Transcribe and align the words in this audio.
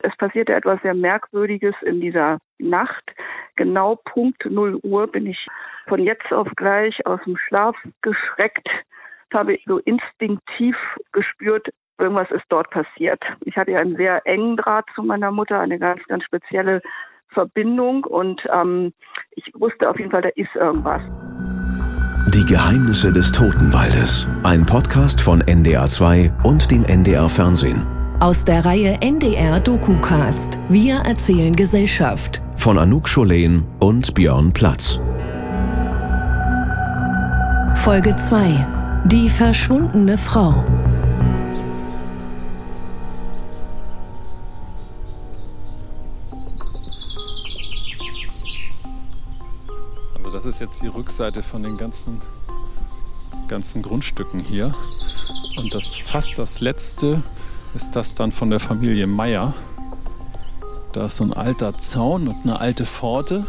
Es 0.00 0.16
passierte 0.16 0.54
etwas 0.54 0.80
sehr 0.82 0.94
Merkwürdiges 0.94 1.74
in 1.82 2.00
dieser 2.00 2.38
Nacht. 2.58 3.04
Genau 3.56 3.96
Punkt 3.96 4.44
0 4.44 4.78
Uhr 4.82 5.06
bin 5.10 5.26
ich 5.26 5.44
von 5.88 6.00
jetzt 6.00 6.32
auf 6.32 6.48
gleich 6.56 7.04
aus 7.06 7.20
dem 7.24 7.36
Schlaf 7.36 7.76
geschreckt, 8.02 8.68
habe 9.32 9.58
so 9.66 9.78
instinktiv 9.78 10.76
gespürt, 11.12 11.68
irgendwas 11.98 12.30
ist 12.30 12.44
dort 12.48 12.70
passiert. 12.70 13.22
Ich 13.40 13.56
hatte 13.56 13.72
ja 13.72 13.80
einen 13.80 13.96
sehr 13.96 14.24
engen 14.26 14.56
Draht 14.56 14.86
zu 14.94 15.02
meiner 15.02 15.32
Mutter, 15.32 15.58
eine 15.58 15.78
ganz, 15.78 16.00
ganz 16.06 16.24
spezielle 16.24 16.80
Verbindung 17.30 18.04
und 18.04 18.40
ähm, 18.52 18.92
ich 19.32 19.52
wusste 19.54 19.90
auf 19.90 19.98
jeden 19.98 20.10
Fall, 20.10 20.22
da 20.22 20.30
ist 20.30 20.54
irgendwas. 20.54 21.02
Die 22.34 22.46
Geheimnisse 22.46 23.12
des 23.12 23.32
Totenwaldes. 23.32 24.28
Ein 24.44 24.64
Podcast 24.64 25.20
von 25.20 25.42
NDR2 25.42 26.44
und 26.44 26.70
dem 26.70 26.84
NDR 26.84 27.28
Fernsehen. 27.28 27.97
Aus 28.20 28.42
der 28.42 28.64
Reihe 28.64 29.00
NDR 29.00 29.60
DokuCast. 29.60 30.58
Wir 30.68 30.96
erzählen 30.96 31.54
Gesellschaft. 31.54 32.42
Von 32.56 32.76
Anouk 32.76 33.08
Scholen 33.08 33.64
und 33.78 34.12
Björn 34.14 34.52
Platz. 34.52 34.98
Folge 37.76 38.16
2. 38.16 39.04
Die 39.04 39.28
verschwundene 39.28 40.18
Frau. 40.18 40.64
Also 50.16 50.30
das 50.32 50.44
ist 50.44 50.58
jetzt 50.58 50.82
die 50.82 50.88
Rückseite 50.88 51.44
von 51.44 51.62
den 51.62 51.76
ganzen, 51.76 52.20
ganzen 53.46 53.80
Grundstücken 53.80 54.40
hier. 54.40 54.72
Und 55.56 55.72
das 55.72 55.94
fast 55.94 56.36
das 56.36 56.60
letzte 56.60 57.22
ist 57.74 57.96
das 57.96 58.14
dann 58.14 58.32
von 58.32 58.50
der 58.50 58.60
Familie 58.60 59.06
Meier. 59.06 59.54
Da 60.92 61.06
ist 61.06 61.16
so 61.16 61.24
ein 61.24 61.32
alter 61.32 61.76
Zaun 61.78 62.28
und 62.28 62.36
eine 62.44 62.60
alte 62.60 62.84
Pforte. 62.84 63.46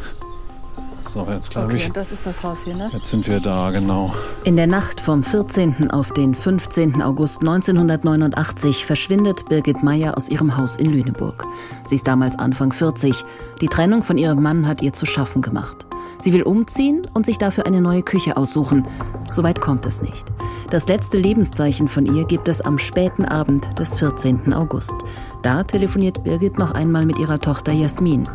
So, 1.08 1.26
jetzt 1.31 1.50
glaube 1.50 1.67
okay, 1.67 1.78
ich. 1.78 1.88
und 1.88 1.98
das 1.98 2.11
ist 2.11 2.28
das 2.28 2.44
Haus 2.44 2.66
hier, 2.66 2.76
ne? 2.76 2.92
Jetzt 2.94 3.08
sind 3.08 3.28
wir 3.28 3.39
da, 3.39 3.72
genau. 3.72 4.14
In 4.44 4.56
der 4.56 4.67
Nacht 4.67 5.02
vom 5.02 5.23
14. 5.23 5.89
auf 5.89 6.11
den 6.11 6.36
15. 6.36 7.02
August 7.02 7.39
1989 7.39 8.86
verschwindet 8.86 9.45
Birgit 9.50 9.81
Meier 9.81 10.16
aus 10.17 10.30
ihrem 10.30 10.56
Haus 10.56 10.76
in 10.76 10.92
Lüneburg. 10.92 11.45
Sie 11.88 11.95
ist 11.95 12.08
damals 12.08 12.38
Anfang 12.38 12.72
40. 12.72 13.26
Die 13.59 13.67
Trennung 13.67 14.04
von 14.04 14.20
ihrem 14.20 14.44
Mann 14.44 14.67
hat 14.67 14.83
ihr 14.83 14.94
zu 14.94 15.08
schaffen 15.08 15.42
gemacht. 15.42 15.89
Sie 16.22 16.34
will 16.34 16.44
umziehen 16.44 17.02
und 17.14 17.25
sich 17.25 17.38
dafür 17.38 17.66
eine 17.66 17.81
neue 17.81 18.03
Küche 18.03 18.36
aussuchen. 18.36 18.88
Soweit 19.31 19.62
kommt 19.62 19.86
es 19.86 20.02
nicht. 20.02 20.26
Das 20.70 20.88
letzte 20.88 21.17
Lebenszeichen 21.17 21.88
von 21.88 22.06
ihr 22.06 22.26
gibt 22.26 22.48
es 22.48 22.61
am 22.61 22.78
späten 22.78 23.26
Abend 23.26 23.80
des 23.80 23.95
14. 23.95 24.53
August. 24.53 24.95
Da 25.44 25.64
telefoniert 25.64 26.23
Birgit 26.23 26.59
noch 26.59 26.72
einmal 26.72 27.06
mit 27.06 27.17
ihrer 27.20 27.39
Tochter 27.39 27.72
Jasmin. 27.72 28.28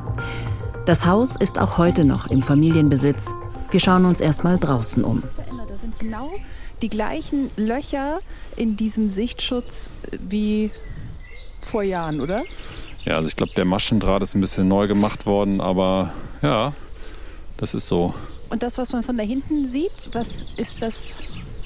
Das 0.86 1.04
Haus 1.04 1.36
ist 1.36 1.58
auch 1.58 1.78
heute 1.78 2.04
noch 2.04 2.26
im 2.26 2.42
Familienbesitz. 2.42 3.34
Wir 3.70 3.80
schauen 3.80 4.04
uns 4.04 4.20
erstmal 4.20 4.58
draußen 4.58 5.04
um. 5.04 5.20
Das 5.20 5.34
verändert. 5.34 5.70
Da 5.70 5.76
sind 5.76 5.98
genau 5.98 6.30
die 6.80 6.88
gleichen 6.88 7.50
Löcher 7.56 8.18
in 8.56 8.76
diesem 8.76 9.10
Sichtschutz 9.10 9.90
wie 10.18 10.70
vor 11.60 11.82
Jahren, 11.82 12.20
oder? 12.20 12.44
Ja, 13.04 13.16
also 13.16 13.28
ich 13.28 13.36
glaube, 13.36 13.52
der 13.54 13.64
Maschendraht 13.64 14.22
ist 14.22 14.34
ein 14.34 14.40
bisschen 14.40 14.68
neu 14.68 14.86
gemacht 14.86 15.26
worden, 15.26 15.60
aber 15.60 16.12
ja, 16.42 16.72
das 17.56 17.74
ist 17.74 17.88
so. 17.88 18.14
Und 18.50 18.62
das, 18.62 18.78
was 18.78 18.92
man 18.92 19.02
von 19.02 19.16
da 19.16 19.22
hinten 19.22 19.66
sieht, 19.66 19.92
was 20.12 20.44
ist 20.56 20.82
das? 20.82 21.18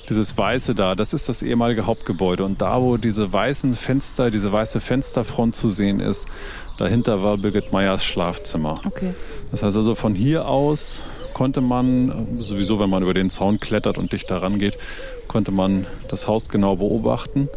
Dieses 0.09 0.39
Weiße 0.39 0.75
da, 0.75 0.95
das 0.95 1.13
ist 1.13 1.29
das 1.29 1.43
ehemalige 1.43 1.85
Hauptgebäude. 1.87 2.45
Und 2.45 2.63
da, 2.63 2.81
wo 2.81 2.97
diese 2.97 3.31
weißen 3.31 3.75
Fenster, 3.75 4.31
diese 4.31 4.51
weiße 4.51 4.81
Fensterfront 4.81 5.55
zu 5.55 5.69
sehen 5.69 6.01
ist, 6.01 6.27
dahinter 6.79 7.23
war 7.23 7.37
Birgit 7.37 7.73
Meyers 7.73 8.05
Schlafzimmer. 8.05 8.81
Okay. 8.87 9.13
Das 9.51 9.63
heißt 9.63 9.77
also, 9.77 9.95
von 9.95 10.15
hier 10.15 10.49
aus 10.49 11.03
konnte 11.35 11.61
man, 11.61 12.39
sowieso 12.41 12.81
wenn 12.81 12.91
man 12.91 13.03
über 13.03 13.15
den 13.15 13.31
Zaun 13.31 13.61
klettert 13.61 13.99
und 13.99 14.13
dichter 14.13 14.43
rangeht, 14.43 14.79
konnte 15.29 15.53
man 15.53 15.87
das 16.09 16.27
Haus 16.27 16.49
genau 16.49 16.77
beobachten. 16.77 17.49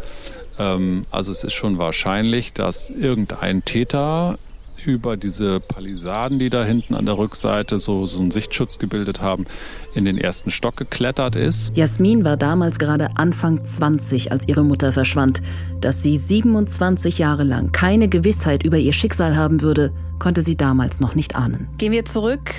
Ähm, 0.60 1.06
also 1.10 1.32
es 1.32 1.44
ist 1.44 1.54
schon 1.54 1.78
wahrscheinlich, 1.78 2.54
dass 2.54 2.90
irgendein 2.90 3.64
Täter 3.66 4.38
über 4.86 5.18
diese 5.18 5.60
Palisaden, 5.60 6.40
die 6.40 6.50
da 6.50 6.64
hinten 6.64 6.96
an 6.96 7.06
der 7.06 7.18
Rückseite 7.18 7.78
so, 7.78 8.06
so 8.06 8.22
einen 8.22 8.32
Sichtschutz 8.32 8.80
gebildet 8.80 9.22
haben, 9.22 9.46
in 9.94 10.06
den 10.06 10.18
ersten 10.18 10.52
Stock 10.52 10.78
geklettert 10.78 11.36
ist. 11.36 11.76
Jasmin 11.76 12.24
war 12.26 12.38
damals 12.38 12.80
gerade 12.80 13.10
Anfang 13.16 13.64
20, 13.64 14.32
als 14.32 14.48
ihre 14.48 14.64
Mutter 14.64 14.92
verschwand. 14.92 15.42
Dass 15.80 16.02
sie 16.02 16.18
27 16.18 17.18
Jahre 17.18 17.44
lang 17.44 17.72
keine 17.72 18.08
Gewissheit 18.08 18.64
über 18.64 18.78
ihr 18.78 18.94
Schicksal 18.94 19.36
haben 19.36 19.62
würde, 19.62 19.92
konnte 20.20 20.42
sie 20.42 20.56
damals 20.56 21.00
noch 21.00 21.16
nicht 21.16 21.36
ahnen. 21.36 21.68
Gehen 21.78 21.92
wir 21.92 22.06
zurück, 22.06 22.54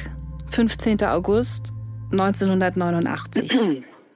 15. 0.50 1.04
August 1.04 1.72
1989. 2.10 3.50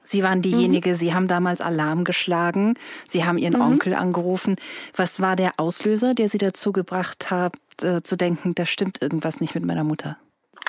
Sie 0.09 0.23
waren 0.23 0.41
diejenige, 0.41 0.95
Sie 0.95 1.13
haben 1.13 1.27
damals 1.27 1.59
Alarm 1.59 2.05
geschlagen, 2.05 2.75
Sie 3.09 3.25
haben 3.25 3.37
Ihren 3.37 3.59
Onkel 3.61 3.93
angerufen. 3.93 4.55
Was 4.95 5.19
war 5.19 5.35
der 5.35 5.53
Auslöser, 5.57 6.13
der 6.13 6.29
Sie 6.29 6.37
dazu 6.37 6.71
gebracht 6.71 7.29
hat, 7.29 7.53
äh, 7.83 8.01
zu 8.01 8.17
denken, 8.17 8.55
da 8.55 8.65
stimmt 8.65 9.01
irgendwas 9.01 9.41
nicht 9.41 9.55
mit 9.55 9.65
meiner 9.65 9.83
Mutter? 9.83 10.17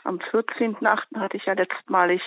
Am 0.05 0.19
14.8. 0.19 1.19
hatte 1.19 1.37
ich 1.37 1.45
ja 1.47 1.55
letztmalig, 1.55 2.23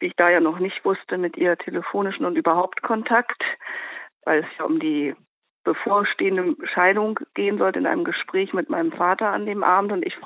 wie 0.00 0.06
ich 0.06 0.16
da 0.16 0.30
ja 0.30 0.40
noch 0.40 0.58
nicht 0.58 0.84
wusste, 0.84 1.18
mit 1.18 1.36
ihr 1.36 1.56
telefonischen 1.56 2.24
und 2.24 2.36
überhaupt 2.36 2.82
Kontakt, 2.82 3.42
weil 4.24 4.40
es 4.40 4.58
ja 4.58 4.64
um 4.64 4.80
die 4.80 5.14
bevorstehende 5.64 6.56
Scheidung 6.72 7.18
gehen 7.34 7.58
sollte 7.58 7.78
in 7.78 7.86
einem 7.86 8.04
Gespräch 8.04 8.52
mit 8.52 8.70
meinem 8.70 8.92
Vater 8.92 9.28
an 9.28 9.46
dem 9.46 9.64
Abend 9.64 9.92
und 9.92 10.06
ich 10.06 10.16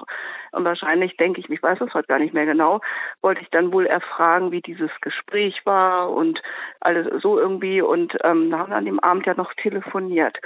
und 0.53 0.65
wahrscheinlich 0.65 1.17
denke 1.17 1.41
ich, 1.41 1.49
ich 1.49 1.63
weiß 1.63 1.81
es 1.81 1.95
heute 1.95 2.09
gar 2.09 2.19
nicht 2.19 2.35
mehr 2.35 2.47
genau, 2.47 2.81
wollte 3.23 3.43
ich 3.43 3.51
dann 3.51 3.73
wohl 3.73 3.87
erfragen, 3.87 4.51
wie 4.51 4.61
dieses 4.61 4.91
Gespräch 5.01 5.61
war 5.65 6.11
und 6.11 6.41
alles 6.81 7.23
so 7.23 7.39
irgendwie 7.39 7.81
und 7.81 8.17
ähm, 8.25 8.55
haben 8.57 8.73
an 8.73 8.85
dem 8.85 9.01
Abend 9.01 9.27
ja 9.27 9.35
noch 9.35 9.53
telefoniert 9.55 10.39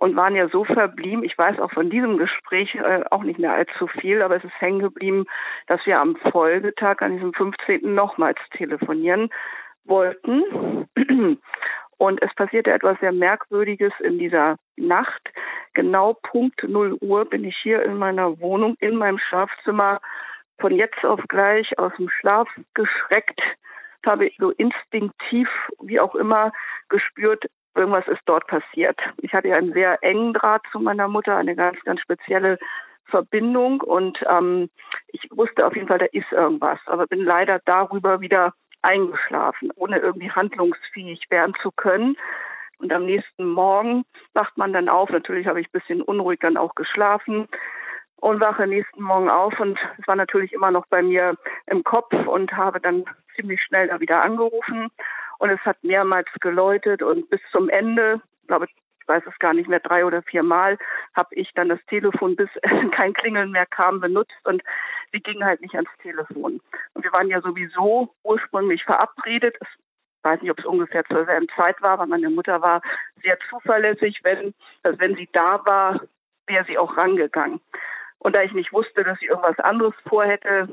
und 0.00 0.14
waren 0.14 0.36
ja 0.36 0.48
so 0.48 0.64
verblieben. 0.64 1.24
Ich 1.24 1.36
weiß 1.36 1.58
auch 1.58 1.72
von 1.72 1.90
diesem 1.90 2.18
Gespräch 2.18 2.74
äh, 2.76 3.02
auch 3.10 3.24
nicht 3.24 3.38
mehr 3.38 3.52
allzu 3.52 3.88
viel, 3.88 4.22
aber 4.22 4.36
es 4.36 4.44
ist 4.44 4.60
hängen 4.60 4.78
geblieben, 4.78 5.26
dass 5.66 5.84
wir 5.86 5.98
am 5.98 6.16
Folgetag, 6.30 7.00
an 7.00 7.14
diesem 7.14 7.34
15. 7.34 7.94
nochmals 7.94 8.38
telefonieren 8.52 9.28
wollten. 9.84 10.88
Und 11.98 12.22
es 12.22 12.32
passierte 12.34 12.70
etwas 12.72 12.98
sehr 13.00 13.12
Merkwürdiges 13.12 13.92
in 14.00 14.18
dieser 14.18 14.56
Nacht. 14.76 15.22
Genau 15.74 16.14
Punkt 16.14 16.62
0 16.62 16.96
Uhr 17.00 17.24
bin 17.24 17.44
ich 17.44 17.56
hier 17.62 17.82
in 17.82 17.96
meiner 17.96 18.40
Wohnung, 18.40 18.76
in 18.80 18.96
meinem 18.96 19.18
Schlafzimmer, 19.18 20.00
von 20.60 20.74
jetzt 20.74 21.04
auf 21.04 21.20
gleich 21.28 21.78
aus 21.78 21.92
dem 21.98 22.08
Schlaf 22.08 22.48
geschreckt, 22.74 23.40
habe 24.06 24.30
so 24.38 24.50
instinktiv, 24.50 25.48
wie 25.80 26.00
auch 26.00 26.14
immer, 26.14 26.52
gespürt, 26.88 27.44
irgendwas 27.74 28.08
ist 28.08 28.22
dort 28.24 28.46
passiert. 28.46 28.98
Ich 29.18 29.34
hatte 29.34 29.48
ja 29.48 29.56
einen 29.56 29.72
sehr 29.72 30.02
engen 30.02 30.32
Draht 30.32 30.62
zu 30.72 30.80
meiner 30.80 31.08
Mutter, 31.08 31.36
eine 31.36 31.54
ganz, 31.54 31.78
ganz 31.84 32.00
spezielle 32.00 32.58
Verbindung. 33.04 33.80
Und 33.80 34.18
ähm, 34.28 34.70
ich 35.08 35.28
wusste 35.30 35.66
auf 35.66 35.74
jeden 35.76 35.88
Fall, 35.88 35.98
da 35.98 36.06
ist 36.06 36.30
irgendwas, 36.32 36.78
aber 36.86 37.06
bin 37.06 37.24
leider 37.24 37.60
darüber 37.64 38.20
wieder 38.20 38.54
eingeschlafen, 38.82 39.70
ohne 39.76 39.98
irgendwie 39.98 40.30
handlungsfähig 40.30 41.30
werden 41.30 41.54
zu 41.62 41.70
können. 41.70 42.16
Und 42.78 42.92
am 42.92 43.06
nächsten 43.06 43.44
Morgen 43.44 44.04
wacht 44.34 44.56
man 44.56 44.72
dann 44.72 44.88
auf. 44.88 45.10
Natürlich 45.10 45.46
habe 45.46 45.60
ich 45.60 45.68
ein 45.68 45.80
bisschen 45.80 46.02
unruhig 46.02 46.38
dann 46.40 46.56
auch 46.56 46.74
geschlafen 46.74 47.48
und 48.20 48.40
wache 48.40 48.66
nächsten 48.66 49.02
Morgen 49.02 49.30
auf 49.30 49.58
und 49.60 49.78
es 49.98 50.06
war 50.06 50.16
natürlich 50.16 50.52
immer 50.52 50.70
noch 50.70 50.86
bei 50.86 51.02
mir 51.02 51.36
im 51.66 51.84
Kopf 51.84 52.12
und 52.12 52.52
habe 52.52 52.80
dann 52.80 53.04
ziemlich 53.36 53.62
schnell 53.62 53.88
da 53.88 54.00
wieder 54.00 54.22
angerufen 54.22 54.88
und 55.38 55.50
es 55.50 55.60
hat 55.60 55.82
mehrmals 55.82 56.28
geläutet 56.40 57.02
und 57.02 57.30
bis 57.30 57.40
zum 57.52 57.68
Ende, 57.68 58.20
glaube 58.46 58.66
ich, 58.66 58.74
weiß 59.06 59.22
es 59.26 59.38
gar 59.38 59.54
nicht 59.54 59.68
mehr, 59.68 59.80
drei 59.80 60.04
oder 60.04 60.22
vier 60.22 60.42
Mal, 60.42 60.76
habe 61.16 61.34
ich 61.34 61.50
dann 61.54 61.68
das 61.68 61.80
Telefon, 61.86 62.36
bis 62.36 62.50
kein 62.92 63.14
Klingeln 63.14 63.52
mehr 63.52 63.66
kam, 63.66 64.00
benutzt 64.00 64.36
und 64.44 64.62
sie 65.12 65.20
ging 65.20 65.44
halt 65.44 65.60
nicht 65.60 65.74
ans 65.74 65.90
Telefon. 66.02 66.60
Und 66.94 67.04
wir 67.04 67.12
waren 67.12 67.28
ja 67.28 67.40
sowieso 67.40 68.14
ursprünglich 68.22 68.84
verabredet. 68.84 69.56
Ich 69.60 70.24
weiß 70.24 70.42
nicht, 70.42 70.50
ob 70.50 70.58
es 70.58 70.66
ungefähr 70.66 71.04
zur 71.04 71.24
selben 71.24 71.48
Zeit 71.56 71.80
war, 71.80 71.92
aber 71.92 72.06
meine 72.06 72.30
Mutter 72.30 72.60
war 72.60 72.82
sehr 73.22 73.38
zuverlässig, 73.48 74.20
wenn, 74.22 74.54
dass 74.82 74.98
wenn 74.98 75.16
sie 75.16 75.28
da 75.32 75.64
war, 75.64 76.00
wäre 76.46 76.64
sie 76.64 76.78
auch 76.78 76.96
rangegangen. 76.96 77.60
Und 78.18 78.34
da 78.34 78.42
ich 78.42 78.52
nicht 78.52 78.72
wusste, 78.72 79.04
dass 79.04 79.18
sie 79.20 79.26
irgendwas 79.26 79.58
anderes 79.60 79.94
vorhätte, 80.08 80.68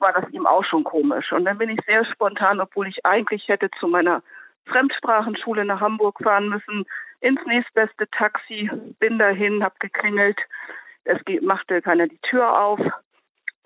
war 0.00 0.12
das 0.12 0.30
ihm 0.30 0.46
auch 0.46 0.64
schon 0.64 0.84
komisch. 0.84 1.32
Und 1.32 1.44
dann 1.44 1.58
bin 1.58 1.70
ich 1.70 1.80
sehr 1.86 2.04
spontan, 2.04 2.60
obwohl 2.60 2.86
ich 2.86 3.04
eigentlich 3.04 3.48
hätte 3.48 3.70
zu 3.80 3.88
meiner 3.88 4.22
Fremdsprachenschule 4.66 5.64
nach 5.64 5.80
Hamburg 5.80 6.18
fahren 6.22 6.48
müssen, 6.48 6.86
ins 7.20 7.44
nächstbeste 7.46 8.08
Taxi, 8.10 8.70
bin 9.00 9.18
dahin, 9.18 9.64
hab 9.64 9.80
geklingelt. 9.80 10.38
Es 11.04 11.18
machte 11.42 11.82
keiner 11.82 12.06
die 12.06 12.18
Tür 12.18 12.60
auf. 12.60 12.80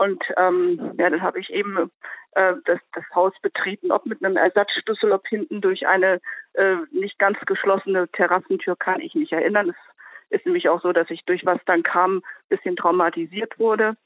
Und 0.02 0.24
ähm, 0.36 0.94
ja, 0.98 1.10
dann 1.10 1.22
habe 1.22 1.38
ich 1.38 1.48
eben 1.50 1.88
äh, 2.32 2.54
das, 2.64 2.80
das 2.92 3.04
Haus 3.14 3.32
betreten, 3.40 3.92
ob 3.92 4.04
mit 4.04 4.24
einem 4.24 4.36
Ersatzschlüssel, 4.36 5.12
ob 5.12 5.28
hinten 5.28 5.60
durch 5.60 5.86
eine 5.86 6.20
äh, 6.54 6.74
nicht 6.90 7.20
ganz 7.20 7.38
geschlossene 7.46 8.08
Terrassentür, 8.08 8.74
kann 8.74 9.00
ich 9.00 9.14
mich 9.14 9.32
erinnern. 9.32 9.70
Es 9.70 10.38
Ist 10.38 10.46
nämlich 10.46 10.68
auch 10.68 10.82
so, 10.82 10.92
dass 10.92 11.08
ich 11.08 11.24
durch 11.24 11.46
was 11.46 11.60
dann 11.66 11.84
kam, 11.84 12.16
ein 12.16 12.22
bisschen 12.48 12.74
traumatisiert 12.74 13.60
wurde 13.60 13.96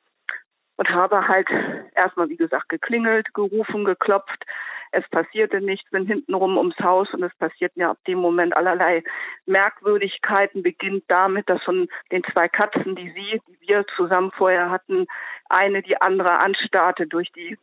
und 0.76 0.90
habe 0.90 1.28
halt 1.28 1.48
erstmal, 1.94 2.28
wie 2.28 2.36
gesagt, 2.36 2.68
geklingelt, 2.68 3.32
gerufen, 3.32 3.86
geklopft. 3.86 4.44
Es 4.92 5.08
passierte 5.08 5.60
nichts, 5.60 5.90
bin 5.90 6.06
hintenrum 6.06 6.56
ums 6.56 6.78
Haus 6.78 7.12
und 7.12 7.22
es 7.22 7.34
passierten 7.36 7.80
ja 7.80 7.90
ab 7.90 7.98
dem 8.06 8.18
Moment 8.18 8.56
allerlei 8.56 9.02
Merkwürdigkeiten. 9.46 10.62
Beginnt 10.62 11.04
damit, 11.08 11.48
dass 11.48 11.62
von 11.62 11.88
den 12.12 12.22
zwei 12.32 12.48
Katzen, 12.48 12.96
die 12.96 13.10
sie, 13.10 13.40
die 13.48 13.68
wir 13.68 13.84
zusammen 13.96 14.30
vorher 14.32 14.70
hatten, 14.70 15.06
eine 15.48 15.82
die 15.82 16.00
andere 16.00 16.42
anstarrte 16.42 17.06
durch 17.06 17.30
die 17.32 17.58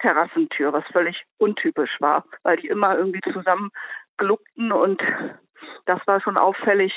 Terrassentür, 0.00 0.72
was 0.72 0.84
völlig 0.92 1.24
untypisch 1.38 1.96
war, 2.00 2.24
weil 2.42 2.56
die 2.58 2.68
immer 2.68 2.96
irgendwie 2.96 3.20
zusammen 3.32 3.70
gluckten 4.16 4.72
und 4.72 5.02
das 5.86 6.00
war 6.06 6.20
schon 6.20 6.36
auffällig. 6.36 6.92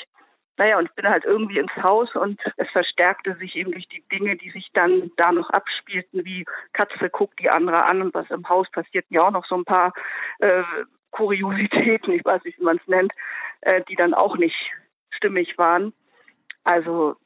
Naja, 0.58 0.78
und 0.78 0.84
ich 0.84 0.94
bin 0.94 1.08
halt 1.08 1.24
irgendwie 1.24 1.58
ins 1.58 1.74
Haus 1.82 2.14
und 2.14 2.40
es 2.56 2.68
verstärkte 2.70 3.34
sich 3.36 3.56
eben 3.56 3.72
durch 3.72 3.88
die 3.88 4.04
Dinge, 4.12 4.36
die 4.36 4.50
sich 4.50 4.70
dann 4.74 5.10
da 5.16 5.32
noch 5.32 5.48
abspielten, 5.50 6.24
wie 6.24 6.44
Katze 6.72 7.08
guckt 7.10 7.40
die 7.40 7.50
andere 7.50 7.84
an 7.84 8.02
und 8.02 8.14
was 8.14 8.30
im 8.30 8.48
Haus 8.48 8.70
passierten 8.70 9.14
ja 9.14 9.26
auch 9.26 9.30
noch 9.30 9.46
so 9.46 9.54
ein 9.54 9.64
paar 9.64 9.94
äh, 10.40 10.62
Kuriositäten, 11.10 12.12
ich 12.14 12.24
weiß 12.24 12.44
nicht, 12.44 12.58
wie 12.58 12.64
man 12.64 12.76
es 12.76 12.86
nennt, 12.86 13.12
äh, 13.62 13.82
die 13.88 13.96
dann 13.96 14.14
auch 14.14 14.36
nicht 14.36 14.56
stimmig 15.10 15.56
waren. 15.56 15.94
Also 16.64 17.16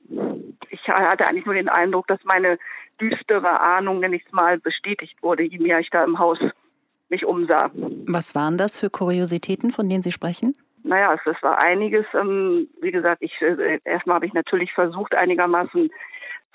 ich 0.71 0.89
hatte 0.89 1.27
eigentlich 1.27 1.45
nur 1.45 1.55
den 1.55 1.69
Eindruck, 1.69 2.07
dass 2.07 2.23
meine 2.25 2.59
düstere 3.01 3.61
Ahnung, 3.61 4.01
nenne 4.01 4.17
ich 4.17 4.25
es 4.25 4.33
mal, 4.33 4.59
bestätigt 4.59 5.23
wurde, 5.23 5.43
je 5.43 5.59
mehr 5.59 5.81
ich 5.81 5.91
da 5.91 6.05
im 6.05 6.19
Haus 6.19 6.39
mich 7.09 7.25
umsah. 7.25 7.71
Was 8.07 8.35
waren 8.35 8.57
das 8.57 8.79
für 8.79 8.91
Kuriositäten, 8.91 9.73
von 9.73 9.89
denen 9.89 10.03
Sie 10.03 10.13
sprechen? 10.13 10.55
Naja, 10.87 11.15
es, 11.15 11.21
es 11.27 11.43
war 11.43 11.61
einiges. 11.61 12.07
Ähm, 12.15 12.69
wie 12.81 12.93
gesagt, 12.93 13.23
ich 13.23 13.33
äh, 13.43 13.81
erstmal 13.85 14.17
habe 14.17 14.27
ich 14.27 14.33
natürlich 14.33 14.73
versucht, 14.73 15.15
einigermaßen 15.15 15.91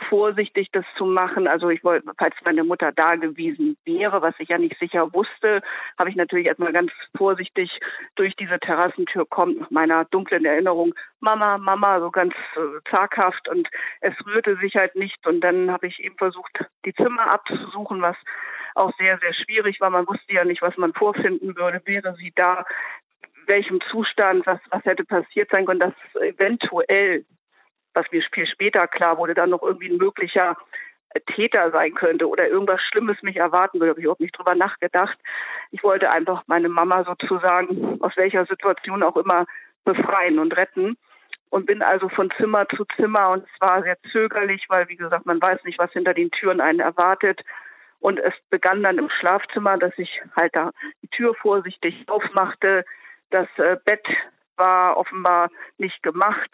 vorsichtig 0.09 0.69
das 0.71 0.85
zu 0.97 1.05
machen. 1.05 1.47
Also 1.47 1.69
ich 1.69 1.83
wollte, 1.83 2.09
falls 2.17 2.33
meine 2.43 2.63
Mutter 2.63 2.91
da 2.91 3.15
gewesen 3.15 3.77
wäre, 3.85 4.21
was 4.21 4.33
ich 4.39 4.49
ja 4.49 4.57
nicht 4.57 4.79
sicher 4.79 5.13
wusste, 5.13 5.61
habe 5.99 6.09
ich 6.09 6.15
natürlich 6.15 6.47
erstmal 6.47 6.73
ganz 6.73 6.91
vorsichtig 7.15 7.69
durch 8.15 8.35
diese 8.35 8.59
Terrassentür 8.59 9.25
kommt 9.27 9.59
nach 9.59 9.69
meiner 9.69 10.05
dunklen 10.05 10.45
Erinnerung 10.45 10.95
Mama, 11.19 11.57
Mama, 11.59 11.99
so 11.99 12.09
ganz 12.09 12.33
äh, 12.55 12.89
zaghaft 12.89 13.47
und 13.47 13.67
es 13.99 14.13
rührte 14.25 14.57
sich 14.57 14.75
halt 14.75 14.95
nicht 14.95 15.27
und 15.27 15.41
dann 15.41 15.69
habe 15.71 15.87
ich 15.87 15.99
eben 15.99 16.17
versucht, 16.17 16.65
die 16.85 16.93
Zimmer 16.93 17.29
abzusuchen, 17.29 18.01
was 18.01 18.15
auch 18.73 18.91
sehr, 18.97 19.19
sehr 19.19 19.33
schwierig 19.33 19.79
war. 19.81 19.89
Man 19.89 20.07
wusste 20.07 20.33
ja 20.33 20.45
nicht, 20.45 20.61
was 20.61 20.77
man 20.77 20.93
vorfinden 20.93 21.55
würde. 21.55 21.81
Wäre 21.85 22.15
sie 22.15 22.31
da? 22.35 22.65
Welchem 23.47 23.79
Zustand? 23.89 24.45
Was, 24.45 24.59
was 24.69 24.83
hätte 24.85 25.03
passiert 25.03 25.49
sein 25.51 25.65
können, 25.65 25.79
dass 25.79 25.93
eventuell 26.21 27.25
was 27.93 28.05
mir 28.11 28.23
viel 28.31 28.47
später 28.47 28.88
klar 28.88 29.17
wurde, 29.17 29.33
dann 29.33 29.49
noch 29.49 29.63
irgendwie 29.63 29.89
ein 29.89 29.97
möglicher 29.97 30.57
Täter 31.35 31.71
sein 31.71 31.93
könnte 31.93 32.27
oder 32.27 32.47
irgendwas 32.47 32.81
Schlimmes 32.81 33.21
mich 33.21 33.35
erwarten 33.35 33.79
würde. 33.79 33.91
Habe 33.91 33.99
ich 33.99 34.05
überhaupt 34.05 34.21
nicht 34.21 34.38
drüber 34.38 34.55
nachgedacht. 34.55 35.17
Ich 35.71 35.83
wollte 35.83 36.11
einfach 36.11 36.43
meine 36.47 36.69
Mama 36.69 37.03
sozusagen 37.03 38.01
aus 38.01 38.15
welcher 38.15 38.45
Situation 38.45 39.03
auch 39.03 39.17
immer 39.17 39.45
befreien 39.83 40.39
und 40.39 40.55
retten 40.55 40.97
und 41.49 41.65
bin 41.65 41.81
also 41.81 42.07
von 42.07 42.31
Zimmer 42.38 42.65
zu 42.69 42.85
Zimmer 42.95 43.31
und 43.31 43.43
es 43.43 43.61
war 43.61 43.83
sehr 43.83 43.97
zögerlich, 44.11 44.65
weil 44.69 44.88
wie 44.88 44.95
gesagt, 44.95 45.25
man 45.25 45.41
weiß 45.41 45.63
nicht, 45.65 45.79
was 45.79 45.91
hinter 45.91 46.13
den 46.13 46.31
Türen 46.31 46.61
einen 46.61 46.79
erwartet. 46.79 47.41
Und 47.99 48.17
es 48.17 48.33
begann 48.49 48.81
dann 48.81 48.97
im 48.97 49.09
Schlafzimmer, 49.09 49.77
dass 49.77 49.91
ich 49.97 50.21
halt 50.35 50.55
da 50.55 50.71
die 51.03 51.09
Tür 51.09 51.35
vorsichtig 51.35 52.05
aufmachte. 52.07 52.85
Das 53.31 53.47
äh, 53.57 53.77
Bett 53.83 54.05
war 54.57 54.97
offenbar 54.97 55.49
nicht 55.77 56.03
gemacht. 56.03 56.51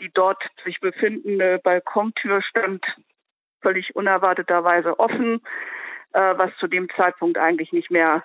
Die 0.00 0.10
dort 0.12 0.42
sich 0.64 0.80
befindende 0.80 1.58
Balkontür 1.62 2.42
stand 2.42 2.84
völlig 3.60 3.94
unerwarteterweise 3.96 4.98
offen, 4.98 5.40
äh, 6.12 6.34
was 6.36 6.50
zu 6.58 6.66
dem 6.66 6.88
Zeitpunkt 6.96 7.38
eigentlich 7.38 7.72
nicht 7.72 7.90
mehr 7.90 8.24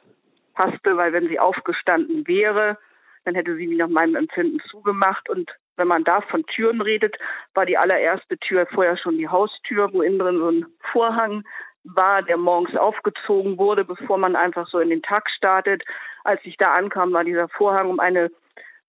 passte, 0.53 0.97
weil 0.97 1.13
wenn 1.13 1.27
sie 1.27 1.39
aufgestanden 1.39 2.27
wäre, 2.27 2.77
dann 3.25 3.35
hätte 3.35 3.55
sie 3.55 3.67
mich 3.67 3.77
nach 3.77 3.89
meinem 3.89 4.15
Empfinden 4.15 4.59
zugemacht. 4.69 5.29
Und 5.29 5.49
wenn 5.77 5.87
man 5.87 6.03
da 6.03 6.21
von 6.21 6.45
Türen 6.45 6.81
redet, 6.81 7.17
war 7.53 7.65
die 7.65 7.77
allererste 7.77 8.37
Tür 8.37 8.67
vorher 8.67 8.97
schon 8.97 9.17
die 9.17 9.27
Haustür, 9.27 9.91
wo 9.93 10.01
innen 10.01 10.19
drin 10.19 10.37
so 10.37 10.49
ein 10.49 10.65
Vorhang 10.91 11.43
war, 11.83 12.21
der 12.21 12.37
morgens 12.37 12.75
aufgezogen 12.75 13.57
wurde, 13.57 13.85
bevor 13.85 14.17
man 14.17 14.35
einfach 14.35 14.67
so 14.67 14.79
in 14.79 14.89
den 14.89 15.01
Tag 15.01 15.29
startet. 15.29 15.83
Als 16.29 16.41
ich 16.43 16.57
da 16.57 16.75
ankam, 16.75 17.11
war 17.11 17.23
dieser 17.23 17.49
Vorhang 17.49 17.89
um 17.89 17.99
eine 17.99 18.29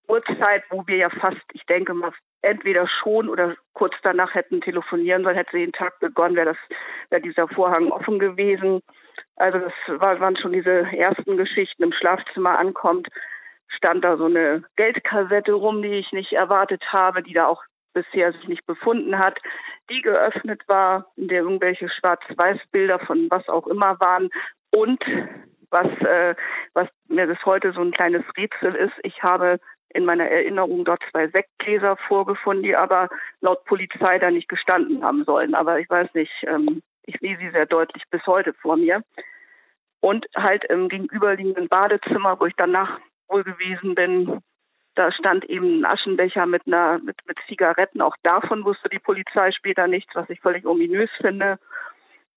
Uhrzeit, 0.07 0.63
wo 0.69 0.87
wir 0.87 0.99
ja 0.99 1.09
fast, 1.09 1.41
ich 1.55 1.65
denke 1.65 1.95
mal, 1.95 2.13
entweder 2.43 2.87
schon 2.87 3.31
oder 3.31 3.57
kurz 3.73 3.95
danach 4.03 4.35
hätten 4.35 4.61
telefonieren 4.61 5.23
sollen, 5.23 5.37
hätte 5.37 5.57
den 5.57 5.73
Tag 5.73 5.99
begonnen, 6.01 6.37
wäre 6.37 6.55
wäre 7.09 7.23
dieser 7.23 7.49
Vorhang 7.49 7.91
offen 7.93 8.19
gewesen. 8.19 8.83
Also 9.37 9.59
das 9.59 9.73
war, 9.87 10.21
waren 10.21 10.37
schon 10.37 10.53
diese 10.53 10.87
ersten 10.93 11.39
Geschichten 11.39 11.83
im 11.83 11.95
Schlafzimmer 11.95 12.59
ankommt, 12.59 13.09
stand 13.69 14.05
da 14.05 14.19
so 14.19 14.27
eine 14.27 14.63
Geldkassette 14.77 15.55
rum, 15.55 15.81
die 15.81 15.95
ich 15.95 16.13
nicht 16.13 16.35
erwartet 16.35 16.83
habe, 16.93 17.23
die 17.23 17.33
da 17.33 17.47
auch 17.47 17.63
bisher 17.95 18.33
sich 18.33 18.49
nicht 18.49 18.67
befunden 18.67 19.19
hat, 19.19 19.39
die 19.89 20.03
geöffnet 20.03 20.61
war, 20.67 21.07
in 21.17 21.29
der 21.29 21.41
irgendwelche 21.41 21.89
Schwarz-Weiß-Bilder 21.89 22.99
von 22.99 23.29
was 23.31 23.49
auch 23.49 23.67
immer 23.67 23.99
waren 23.99 24.29
und 24.73 25.03
was, 25.71 25.87
äh, 26.01 26.35
was 26.75 26.89
mir 27.09 27.27
bis 27.27 27.45
heute 27.45 27.73
so 27.73 27.81
ein 27.81 27.93
kleines 27.93 28.25
Rätsel 28.37 28.75
ist, 28.75 28.95
ich 29.03 29.23
habe 29.23 29.61
in 29.93 30.05
meiner 30.05 30.29
Erinnerung 30.29 30.85
dort 30.85 31.03
zwei 31.11 31.29
Sektgläser 31.29 31.97
vorgefunden, 32.09 32.63
die 32.63 32.77
aber 32.77 33.09
laut 33.41 33.65
Polizei 33.65 34.19
da 34.19 34.31
nicht 34.31 34.49
gestanden 34.49 35.03
haben 35.03 35.25
sollen. 35.25 35.55
Aber 35.55 35.81
ich 35.81 35.91
weiß 35.91 36.15
nicht, 36.15 36.33
ähm, 36.47 36.83
ich 37.05 37.19
sehe 37.21 37.37
sie 37.39 37.51
sehr 37.51 37.67
deutlich 37.67 38.05
bis 38.11 38.25
heute 38.27 38.53
vor 38.55 38.77
mir. 38.77 39.03
Und 40.01 40.27
halt 40.37 40.65
im 40.65 40.89
gegenüberliegenden 40.89 41.69
Badezimmer, 41.69 42.39
wo 42.41 42.47
ich 42.47 42.55
danach 42.57 43.01
wohl 43.29 43.45
gewesen 43.45 43.95
bin, 43.95 44.41
da 44.95 45.13
stand 45.13 45.45
eben 45.45 45.81
ein 45.81 45.85
Aschenbecher 45.85 46.47
mit 46.47 46.67
einer 46.67 46.99
mit, 46.99 47.17
mit 47.27 47.39
Zigaretten. 47.49 48.01
Auch 48.01 48.17
davon 48.23 48.65
wusste 48.65 48.89
die 48.89 48.99
Polizei 48.99 49.51
später 49.53 49.87
nichts, 49.87 50.15
was 50.15 50.29
ich 50.31 50.41
völlig 50.41 50.67
ominös 50.67 51.11
finde. 51.21 51.59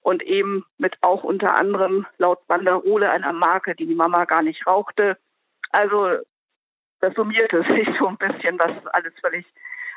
Und 0.03 0.21
eben 0.21 0.65
mit 0.77 0.97
auch 1.01 1.23
unter 1.23 1.59
anderem 1.59 2.05
laut 2.17 2.45
Banderole 2.47 3.09
einer 3.09 3.33
Marke, 3.33 3.73
die 3.73 3.87
die 3.87 3.95
Mama 3.95 4.25
gar 4.25 4.43
nicht 4.43 4.67
rauchte. 4.67 5.17
Also 5.71 6.19
das 6.99 7.13
summierte 7.15 7.63
sich 7.75 7.87
so 7.99 8.07
ein 8.07 8.17
bisschen, 8.17 8.59
was 8.59 8.85
alles 8.87 9.13
völlig 9.21 9.45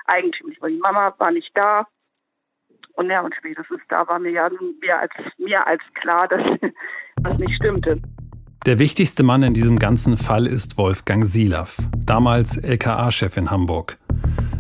eigentümlich 0.07 0.61
war. 0.61 0.69
Die 0.69 0.79
Mama 0.79 1.15
war 1.19 1.31
nicht 1.33 1.51
da. 1.55 1.87
Und 2.95 3.11
ja, 3.11 3.21
und 3.21 3.35
spätestens 3.35 3.81
da 3.89 4.07
war 4.09 4.19
mir 4.19 4.31
ja 4.31 4.49
mehr 4.81 5.01
als, 5.01 5.13
mehr 5.39 5.67
als 5.67 5.83
klar, 5.95 6.29
dass 6.29 6.41
was 7.23 7.39
nicht 7.39 7.55
stimmte. 7.57 8.01
Der 8.65 8.79
wichtigste 8.79 9.23
Mann 9.23 9.43
in 9.43 9.55
diesem 9.55 9.79
ganzen 9.79 10.17
Fall 10.17 10.47
ist 10.47 10.79
Wolfgang 10.79 11.25
Silaff, 11.25 11.77
damals 12.05 12.57
LKA-Chef 12.57 13.37
in 13.37 13.51
Hamburg. 13.51 13.97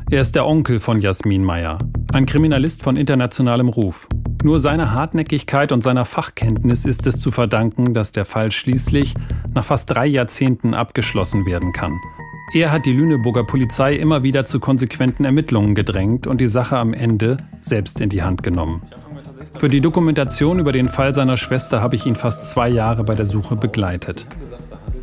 Er 0.08 0.20
ist 0.20 0.36
der 0.36 0.46
Onkel 0.46 0.78
von 0.78 1.00
Jasmin 1.00 1.42
Meyer, 1.42 1.80
ein 2.12 2.26
Kriminalist 2.26 2.84
von 2.84 2.96
internationalem 2.96 3.68
Ruf. 3.68 4.08
Nur 4.44 4.60
seiner 4.60 4.92
Hartnäckigkeit 4.92 5.72
und 5.72 5.82
seiner 5.82 6.04
Fachkenntnis 6.04 6.84
ist 6.84 7.08
es 7.08 7.18
zu 7.18 7.32
verdanken, 7.32 7.92
dass 7.92 8.12
der 8.12 8.24
Fall 8.24 8.52
schließlich 8.52 9.14
nach 9.52 9.64
fast 9.64 9.90
drei 9.90 10.06
Jahrzehnten 10.06 10.74
abgeschlossen 10.74 11.44
werden 11.44 11.72
kann. 11.72 11.98
Er 12.54 12.70
hat 12.70 12.86
die 12.86 12.92
Lüneburger 12.92 13.42
Polizei 13.42 13.96
immer 13.96 14.22
wieder 14.22 14.44
zu 14.44 14.60
konsequenten 14.60 15.24
Ermittlungen 15.24 15.74
gedrängt 15.74 16.28
und 16.28 16.40
die 16.40 16.46
Sache 16.46 16.76
am 16.76 16.94
Ende 16.94 17.38
selbst 17.60 18.00
in 18.00 18.08
die 18.08 18.22
Hand 18.22 18.44
genommen. 18.44 18.82
Für 19.56 19.68
die 19.68 19.80
Dokumentation 19.80 20.60
über 20.60 20.70
den 20.70 20.88
Fall 20.88 21.16
seiner 21.16 21.36
Schwester 21.36 21.82
habe 21.82 21.96
ich 21.96 22.06
ihn 22.06 22.14
fast 22.14 22.48
zwei 22.48 22.68
Jahre 22.68 23.02
bei 23.02 23.16
der 23.16 23.26
Suche 23.26 23.56
begleitet. 23.56 24.28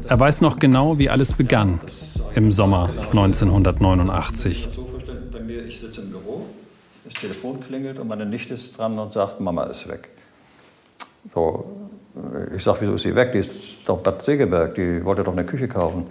Er 0.08 0.18
weiß 0.18 0.40
noch 0.40 0.60
genau, 0.60 0.98
wie 0.98 1.10
alles 1.10 1.34
begann 1.34 1.82
im 2.36 2.54
Sommer 2.54 2.90
1989. 3.12 4.70
Ich 5.74 5.80
sitze 5.80 6.02
im 6.02 6.12
Büro, 6.12 6.46
das 7.04 7.13
Telefon 7.24 7.62
klingelt 7.62 8.00
und 8.00 8.08
meine 8.10 8.26
Nichte 8.26 8.54
ist 8.54 8.78
dran 8.78 9.00
und 9.00 9.14
sagt, 9.14 9.40
Mama 9.40 9.64
ist 9.64 9.88
weg. 9.88 10.10
So, 11.34 11.66
ich 12.54 12.62
sage, 12.62 12.82
wieso 12.82 12.96
ist 12.96 13.04
sie 13.04 13.16
weg? 13.16 13.32
Die 13.32 13.40
ist 13.40 13.50
doch 13.86 14.00
Bad 14.00 14.22
Segeberg, 14.22 14.76
die 14.76 15.04
wollte 15.06 15.24
doch 15.24 15.32
eine 15.32 15.46
Küche 15.46 15.70
kaufen. 15.70 16.08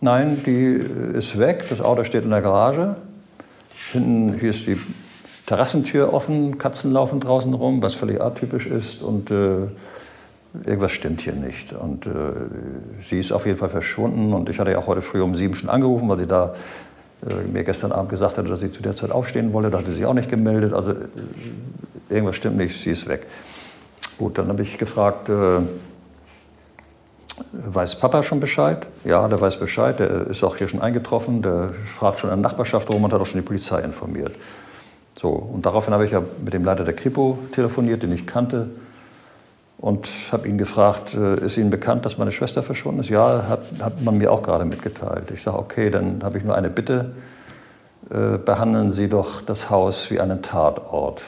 Nein, 0.00 0.40
die 0.46 0.80
ist 1.18 1.38
weg. 1.38 1.66
Das 1.68 1.80
Auto 1.80 2.04
steht 2.04 2.22
in 2.24 2.30
der 2.30 2.42
Garage. 2.42 2.94
Hinten, 3.92 4.38
hier 4.38 4.50
ist 4.50 4.66
die 4.66 4.78
Terrassentür 5.46 6.14
offen, 6.14 6.58
Katzen 6.58 6.92
laufen 6.92 7.18
draußen 7.18 7.52
rum, 7.52 7.82
was 7.82 7.94
völlig 7.94 8.20
atypisch 8.20 8.66
ist. 8.66 9.02
Und 9.02 9.32
äh, 9.32 9.66
irgendwas 10.64 10.92
stimmt 10.92 11.22
hier 11.22 11.32
nicht. 11.32 11.72
Und 11.72 12.06
äh, 12.06 12.10
sie 13.02 13.18
ist 13.18 13.32
auf 13.32 13.46
jeden 13.46 13.58
Fall 13.58 13.68
verschwunden. 13.68 14.32
Und 14.32 14.48
ich 14.48 14.60
hatte 14.60 14.70
ja 14.70 14.78
auch 14.78 14.86
heute 14.86 15.02
früh 15.02 15.20
um 15.20 15.34
sieben 15.34 15.54
schon 15.56 15.68
angerufen, 15.68 16.08
weil 16.08 16.20
sie 16.20 16.28
da 16.28 16.54
äh, 16.54 16.89
mir 17.52 17.64
gestern 17.64 17.92
Abend 17.92 18.10
gesagt 18.10 18.38
hatte, 18.38 18.48
dass 18.48 18.60
sie 18.60 18.72
zu 18.72 18.82
der 18.82 18.96
Zeit 18.96 19.10
aufstehen 19.10 19.52
wolle. 19.52 19.70
Da 19.70 19.78
hatte 19.78 19.92
sie 19.92 20.06
auch 20.06 20.14
nicht 20.14 20.30
gemeldet. 20.30 20.72
Also 20.72 20.92
äh, 20.92 20.94
irgendwas 22.08 22.36
stimmt 22.36 22.56
nicht, 22.56 22.80
sie 22.80 22.90
ist 22.90 23.06
weg. 23.08 23.26
Gut, 24.18 24.38
dann 24.38 24.48
habe 24.48 24.62
ich 24.62 24.78
gefragt, 24.78 25.28
äh, 25.28 25.60
Weiß 27.52 27.96
Papa 27.96 28.22
schon 28.22 28.40
Bescheid? 28.40 28.86
Ja, 29.04 29.26
der 29.26 29.40
weiß 29.40 29.58
Bescheid. 29.58 29.98
Der 29.98 30.26
ist 30.26 30.44
auch 30.44 30.56
hier 30.56 30.68
schon 30.68 30.80
eingetroffen. 30.80 31.42
Der 31.42 31.70
fragt 31.98 32.18
schon 32.18 32.30
in 32.30 32.36
der 32.36 32.50
Nachbarschaft 32.50 32.92
rum 32.92 33.04
und 33.04 33.12
hat 33.12 33.20
auch 33.20 33.26
schon 33.26 33.40
die 33.40 33.46
Polizei 33.46 33.80
informiert. 33.80 34.36
So, 35.18 35.30
und 35.30 35.66
daraufhin 35.66 35.92
habe 35.92 36.04
ich 36.04 36.12
ja 36.12 36.22
mit 36.42 36.54
dem 36.54 36.64
Leiter 36.64 36.84
der 36.84 36.94
Kripo 36.94 37.38
telefoniert, 37.52 38.02
den 38.02 38.12
ich 38.12 38.26
kannte, 38.26 38.68
und 39.80 40.08
habe 40.30 40.46
ihn 40.46 40.58
gefragt, 40.58 41.14
äh, 41.14 41.44
ist 41.44 41.56
Ihnen 41.56 41.70
bekannt, 41.70 42.04
dass 42.04 42.18
meine 42.18 42.32
Schwester 42.32 42.62
verschwunden 42.62 43.00
ist? 43.00 43.08
Ja, 43.08 43.46
hat, 43.48 43.60
hat 43.80 44.02
man 44.02 44.18
mir 44.18 44.30
auch 44.30 44.42
gerade 44.42 44.64
mitgeteilt. 44.64 45.30
Ich 45.32 45.42
sage, 45.42 45.58
okay, 45.58 45.90
dann 45.90 46.22
habe 46.22 46.38
ich 46.38 46.44
nur 46.44 46.54
eine 46.54 46.68
Bitte. 46.68 47.12
Äh, 48.10 48.38
behandeln 48.38 48.92
Sie 48.92 49.08
doch 49.08 49.40
das 49.40 49.70
Haus 49.70 50.10
wie 50.10 50.20
einen 50.20 50.42
Tatort. 50.42 51.22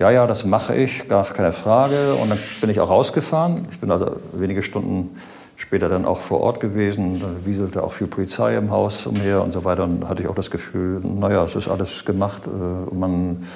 Ja, 0.00 0.10
ja, 0.10 0.26
das 0.26 0.44
mache 0.44 0.74
ich, 0.74 1.08
gar 1.08 1.24
keine 1.26 1.52
Frage. 1.52 2.14
Und 2.14 2.30
dann 2.30 2.38
bin 2.60 2.70
ich 2.70 2.80
auch 2.80 2.90
rausgefahren. 2.90 3.62
Ich 3.70 3.78
bin 3.78 3.92
also 3.92 4.16
wenige 4.32 4.62
Stunden 4.62 5.16
später 5.54 5.88
dann 5.88 6.04
auch 6.04 6.22
vor 6.22 6.40
Ort 6.40 6.58
gewesen. 6.58 7.20
Da 7.20 7.28
wieselte 7.44 7.84
auch 7.84 7.92
viel 7.92 8.08
Polizei 8.08 8.56
im 8.56 8.72
Haus 8.72 9.06
umher 9.06 9.40
und 9.44 9.52
so 9.52 9.62
weiter. 9.62 9.84
Und 9.84 10.08
hatte 10.08 10.22
ich 10.22 10.28
auch 10.28 10.34
das 10.34 10.50
Gefühl, 10.50 11.00
naja, 11.04 11.44
es 11.44 11.54
ist 11.54 11.68
alles 11.68 12.04
gemacht. 12.04 12.42
Äh, 12.46 12.94
man 12.94 13.46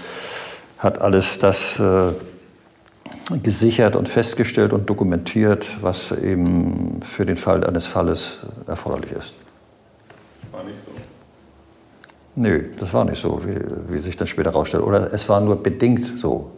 hat 0.79 1.01
alles 1.01 1.41
das 1.41 1.81
gesichert 3.43 3.97
und 3.97 4.09
festgestellt 4.09 4.73
und 4.73 4.89
dokumentiert, 4.89 5.77
was 5.83 6.13
eben 6.13 7.01
für 7.03 7.27
den 7.27 7.37
Fall 7.37 7.65
eines 7.65 7.87
Falles 7.87 8.39
erforderlich 8.67 9.13
ist. 9.13 9.35
War 10.51 10.65
nicht 10.65 10.79
so. 10.79 10.91
Nö, 12.37 12.71
das 12.79 12.95
war 12.95 13.05
nicht 13.05 13.21
so, 13.21 13.43
wie, 13.45 13.59
wie 13.93 13.99
sich 13.99 14.17
das 14.17 14.29
später 14.29 14.53
herausstellt. 14.53 14.85
Oder 14.85 15.13
es 15.13 15.29
war 15.29 15.41
nur 15.41 15.63
bedingt 15.63 16.05
so. 16.05 16.53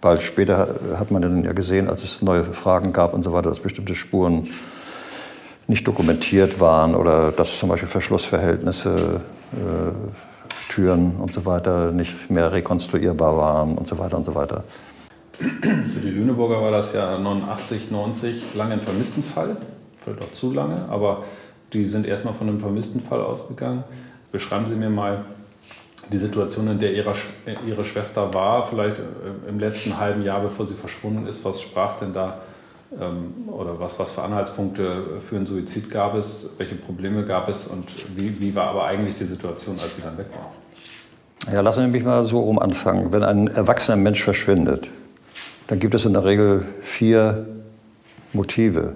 Weil 0.00 0.20
später 0.20 0.76
hat 0.98 1.10
man 1.10 1.22
dann 1.22 1.44
ja 1.44 1.52
gesehen, 1.52 1.88
als 1.88 2.02
es 2.02 2.22
neue 2.22 2.44
Fragen 2.44 2.92
gab 2.92 3.14
und 3.14 3.24
so 3.24 3.32
weiter, 3.32 3.48
dass 3.48 3.60
bestimmte 3.60 3.94
Spuren 3.94 4.48
nicht 5.66 5.86
dokumentiert 5.86 6.60
waren 6.60 6.94
oder 6.94 7.30
dass 7.30 7.58
zum 7.58 7.68
Beispiel 7.68 7.88
Verschlussverhältnisse, 7.88 9.20
äh, 9.52 10.72
Türen 10.72 11.16
und 11.16 11.32
so 11.32 11.44
weiter 11.44 11.92
nicht 11.92 12.30
mehr 12.30 12.52
rekonstruierbar 12.52 13.36
waren 13.36 13.76
und 13.76 13.88
so 13.88 13.98
weiter 13.98 14.16
und 14.16 14.24
so 14.24 14.34
weiter. 14.34 14.64
Für 15.38 16.00
die 16.02 16.10
Lüneburger 16.10 16.60
war 16.60 16.72
das 16.72 16.92
ja 16.92 17.16
89, 17.16 17.90
90 17.90 18.54
lange 18.54 18.74
ein 18.74 18.80
Vermisstenfall, 18.80 19.56
vielleicht 20.02 20.22
auch 20.22 20.32
zu 20.32 20.52
lange, 20.52 20.88
aber 20.88 21.24
die 21.72 21.86
sind 21.86 22.06
erstmal 22.06 22.34
von 22.34 22.48
einem 22.48 22.60
Vermisstenfall 22.60 23.20
ausgegangen. 23.20 23.84
Beschreiben 24.32 24.66
Sie 24.66 24.74
mir 24.74 24.90
mal 24.90 25.24
die 26.10 26.18
Situation, 26.18 26.68
in 26.68 26.78
der 26.78 26.92
ihre, 26.92 27.12
ihre 27.66 27.84
Schwester 27.84 28.32
war, 28.32 28.66
vielleicht 28.66 28.98
äh, 28.98 29.48
im 29.48 29.58
letzten 29.58 29.98
halben 29.98 30.22
Jahr, 30.22 30.40
bevor 30.40 30.66
sie 30.66 30.74
verschwunden 30.74 31.26
ist. 31.26 31.44
Was 31.44 31.60
sprach 31.60 31.98
denn 31.98 32.12
da 32.12 32.38
ähm, 32.98 33.48
oder 33.48 33.78
was, 33.78 33.98
was 33.98 34.12
für 34.12 34.22
Anhaltspunkte 34.22 35.20
für 35.28 35.36
einen 35.36 35.46
Suizid 35.46 35.90
gab 35.90 36.14
es? 36.14 36.50
Welche 36.56 36.76
Probleme 36.76 37.24
gab 37.24 37.48
es 37.48 37.66
und 37.66 37.88
wie, 38.16 38.40
wie 38.40 38.54
war 38.54 38.68
aber 38.68 38.86
eigentlich 38.86 39.16
die 39.16 39.26
Situation, 39.26 39.76
als 39.80 39.96
sie 39.96 40.02
dann 40.02 40.16
weg 40.16 40.26
war? 40.32 41.52
Ja, 41.52 41.60
lassen 41.60 41.84
Sie 41.84 41.88
mich 41.88 42.04
mal 42.04 42.24
so 42.24 42.40
rum 42.40 42.58
anfangen. 42.58 43.12
Wenn 43.12 43.22
ein 43.22 43.48
erwachsener 43.48 43.96
Mensch 43.96 44.22
verschwindet, 44.22 44.88
dann 45.68 45.78
gibt 45.78 45.94
es 45.94 46.04
in 46.04 46.14
der 46.14 46.24
Regel 46.24 46.64
vier 46.82 47.46
Motive. 48.32 48.94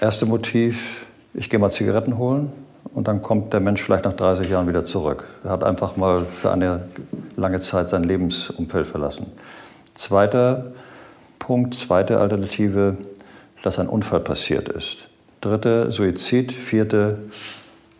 Erste 0.00 0.26
Motiv, 0.26 1.06
ich 1.34 1.48
gehe 1.48 1.60
mal 1.60 1.70
Zigaretten 1.70 2.18
holen 2.18 2.50
und 2.94 3.06
dann 3.06 3.22
kommt 3.22 3.52
der 3.52 3.60
Mensch 3.60 3.82
vielleicht 3.82 4.04
nach 4.04 4.14
30 4.14 4.50
Jahren 4.50 4.66
wieder 4.66 4.84
zurück. 4.84 5.24
Er 5.44 5.50
hat 5.50 5.62
einfach 5.62 5.96
mal 5.96 6.24
für 6.24 6.50
eine 6.50 6.88
lange 7.36 7.60
Zeit 7.60 7.88
sein 7.88 8.02
Lebensumfeld 8.02 8.86
verlassen. 8.86 9.26
Zweiter 9.94 10.72
Punkt, 11.38 11.74
zweite 11.74 12.18
Alternative, 12.18 12.96
dass 13.62 13.78
ein 13.78 13.88
Unfall 13.88 14.20
passiert 14.20 14.68
ist. 14.68 15.08
Dritte, 15.40 15.90
Suizid. 15.90 16.52
Vierte, 16.52 17.18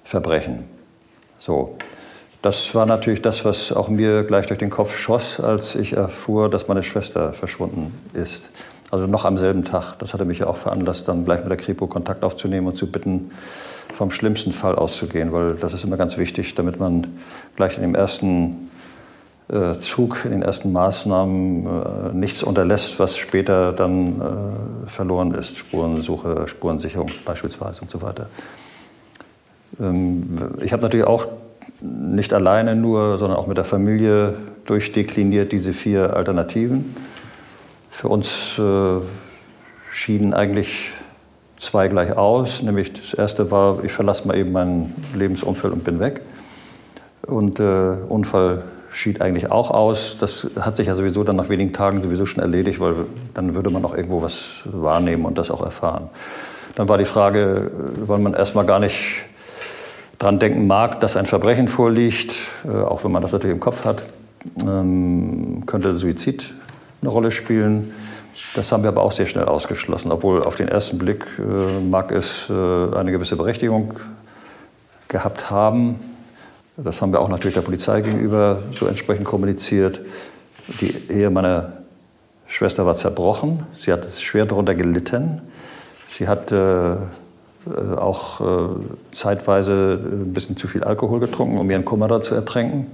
Verbrechen. 0.04 0.64
So, 1.38 1.76
das 2.42 2.74
war 2.74 2.86
natürlich 2.86 3.20
das, 3.20 3.44
was 3.44 3.72
auch 3.72 3.88
mir 3.88 4.24
gleich 4.24 4.46
durch 4.46 4.58
den 4.58 4.70
Kopf 4.70 4.96
schoss, 4.96 5.40
als 5.40 5.74
ich 5.74 5.92
erfuhr, 5.92 6.48
dass 6.48 6.68
meine 6.68 6.82
Schwester 6.82 7.32
verschwunden 7.34 7.92
ist. 8.14 8.48
Also 8.90 9.06
noch 9.06 9.24
am 9.24 9.38
selben 9.38 9.64
Tag. 9.64 9.98
Das 9.98 10.14
hatte 10.14 10.24
mich 10.24 10.40
ja 10.40 10.46
auch 10.46 10.56
veranlasst, 10.56 11.06
dann 11.06 11.24
gleich 11.24 11.40
mit 11.40 11.50
der 11.50 11.58
Kripo 11.58 11.86
Kontakt 11.86 12.24
aufzunehmen 12.24 12.66
und 12.66 12.76
zu 12.76 12.90
bitten, 12.90 13.30
vom 13.94 14.10
schlimmsten 14.10 14.52
Fall 14.52 14.76
auszugehen, 14.76 15.32
weil 15.32 15.54
das 15.54 15.74
ist 15.74 15.84
immer 15.84 15.96
ganz 15.96 16.16
wichtig, 16.16 16.54
damit 16.54 16.80
man 16.80 17.06
gleich 17.56 17.76
in 17.76 17.82
dem 17.82 17.94
ersten 17.94 18.70
äh, 19.48 19.78
Zug, 19.78 20.24
in 20.24 20.30
den 20.30 20.42
ersten 20.42 20.72
Maßnahmen 20.72 21.66
äh, 21.66 22.14
nichts 22.14 22.42
unterlässt, 22.42 22.98
was 22.98 23.16
später 23.18 23.72
dann 23.72 24.20
äh, 24.20 24.88
verloren 24.88 25.34
ist. 25.34 25.58
Spurensuche, 25.58 26.48
Spurensicherung 26.48 27.10
beispielsweise 27.24 27.82
und 27.82 27.90
so 27.90 28.00
weiter. 28.00 28.26
Ähm, 29.78 30.38
ich 30.62 30.72
habe 30.72 30.82
natürlich 30.82 31.06
auch 31.06 31.26
nicht 31.80 32.32
alleine 32.32 32.76
nur, 32.76 33.18
sondern 33.18 33.38
auch 33.38 33.46
mit 33.46 33.56
der 33.56 33.64
Familie 33.64 34.34
durchdekliniert 34.64 35.52
diese 35.52 35.72
vier 35.72 36.16
Alternativen. 36.16 36.94
Für 37.90 38.08
uns 38.08 38.58
äh, 38.58 39.00
schieden 39.90 40.32
eigentlich 40.34 40.92
zwei 41.58 41.88
gleich 41.88 42.16
aus. 42.16 42.62
Nämlich 42.62 42.92
das 42.92 43.14
erste 43.14 43.50
war, 43.50 43.84
ich 43.84 43.92
verlasse 43.92 44.26
mal 44.26 44.36
eben 44.36 44.52
mein 44.52 44.94
Lebensumfeld 45.14 45.72
und 45.72 45.84
bin 45.84 46.00
weg. 46.00 46.22
Und 47.26 47.60
äh, 47.60 47.96
Unfall 48.08 48.62
schied 48.92 49.20
eigentlich 49.20 49.50
auch 49.50 49.70
aus. 49.70 50.16
Das 50.18 50.46
hat 50.58 50.76
sich 50.76 50.88
ja 50.88 50.94
sowieso 50.94 51.22
dann 51.22 51.36
nach 51.36 51.48
wenigen 51.48 51.72
Tagen 51.72 52.02
sowieso 52.02 52.26
schon 52.26 52.42
erledigt, 52.42 52.80
weil 52.80 52.94
dann 53.34 53.54
würde 53.54 53.70
man 53.70 53.84
auch 53.84 53.94
irgendwo 53.94 54.22
was 54.22 54.62
wahrnehmen 54.64 55.24
und 55.24 55.38
das 55.38 55.50
auch 55.50 55.62
erfahren. 55.62 56.08
Dann 56.74 56.88
war 56.88 56.98
die 56.98 57.04
Frage, 57.04 57.70
äh, 57.70 58.08
weil 58.08 58.18
man 58.18 58.34
erstmal 58.34 58.66
gar 58.66 58.80
nicht 58.80 59.24
dran 60.20 60.38
denken 60.38 60.66
mag, 60.68 61.00
dass 61.00 61.16
ein 61.16 61.26
Verbrechen 61.26 61.66
vorliegt, 61.66 62.36
äh, 62.64 62.76
auch 62.76 63.02
wenn 63.02 63.10
man 63.10 63.22
das 63.22 63.32
natürlich 63.32 63.54
im 63.54 63.60
Kopf 63.60 63.84
hat, 63.84 64.04
ähm, 64.60 65.64
könnte 65.66 65.96
Suizid 65.96 66.52
eine 67.00 67.10
Rolle 67.10 67.30
spielen. 67.30 67.92
Das 68.54 68.70
haben 68.70 68.82
wir 68.82 68.88
aber 68.88 69.02
auch 69.02 69.12
sehr 69.12 69.26
schnell 69.26 69.46
ausgeschlossen, 69.46 70.12
obwohl 70.12 70.42
auf 70.42 70.56
den 70.56 70.68
ersten 70.68 70.98
Blick 70.98 71.26
äh, 71.38 71.80
mag 71.80 72.12
es 72.12 72.48
äh, 72.50 72.52
eine 72.52 73.12
gewisse 73.12 73.36
Berechtigung 73.36 73.94
gehabt 75.08 75.50
haben. 75.50 75.98
Das 76.76 77.00
haben 77.00 77.12
wir 77.12 77.20
auch 77.20 77.28
natürlich 77.28 77.54
der 77.54 77.62
Polizei 77.62 78.02
gegenüber 78.02 78.62
so 78.78 78.86
entsprechend 78.86 79.24
kommuniziert. 79.24 80.02
Die 80.80 80.94
Ehe 81.10 81.30
meiner 81.30 81.72
Schwester 82.46 82.84
war 82.84 82.96
zerbrochen. 82.96 83.66
Sie 83.76 83.92
hat 83.92 84.04
schwer 84.04 84.44
darunter 84.44 84.74
gelitten. 84.74 85.40
Sie 86.08 86.28
hat 86.28 86.52
auch 87.96 88.40
äh, 88.40 88.68
zeitweise 89.12 90.00
ein 90.02 90.32
bisschen 90.32 90.56
zu 90.56 90.66
viel 90.66 90.82
Alkohol 90.82 91.20
getrunken, 91.20 91.58
um 91.58 91.70
ihren 91.70 91.84
Kummer 91.84 92.08
da 92.08 92.20
zu 92.20 92.34
ertränken. 92.34 92.86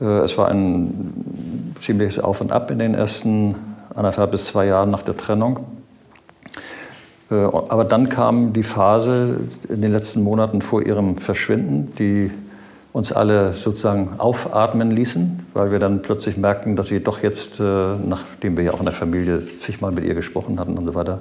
Äh, 0.00 0.04
es 0.04 0.36
war 0.36 0.48
ein 0.48 1.74
ziemliches 1.80 2.18
Auf 2.18 2.40
und 2.40 2.52
Ab 2.52 2.70
in 2.70 2.78
den 2.78 2.94
ersten 2.94 3.54
anderthalb 3.94 4.32
bis 4.32 4.46
zwei 4.46 4.66
Jahren 4.66 4.90
nach 4.90 5.02
der 5.02 5.16
Trennung. 5.16 5.60
Aber 7.28 7.84
dann 7.84 8.10
kam 8.10 8.52
die 8.52 8.62
Phase 8.62 9.40
in 9.70 9.80
den 9.80 9.90
letzten 9.90 10.22
Monaten 10.22 10.60
vor 10.60 10.82
ihrem 10.82 11.16
Verschwinden, 11.16 11.90
die 11.98 12.30
uns 12.92 13.12
alle 13.12 13.52
sozusagen 13.52 14.18
aufatmen 14.18 14.90
ließen, 14.90 15.46
weil 15.54 15.70
wir 15.70 15.78
dann 15.78 16.02
plötzlich 16.02 16.36
merkten, 16.36 16.76
dass 16.76 16.88
sie 16.88 17.02
doch 17.02 17.22
jetzt, 17.22 17.58
nachdem 17.58 18.56
wir 18.56 18.64
ja 18.64 18.74
auch 18.74 18.80
in 18.80 18.84
der 18.84 18.92
Familie 18.92 19.40
zigmal 19.58 19.92
mit 19.92 20.04
ihr 20.04 20.14
gesprochen 20.14 20.60
hatten 20.60 20.76
und 20.76 20.84
so 20.84 20.94
weiter, 20.94 21.20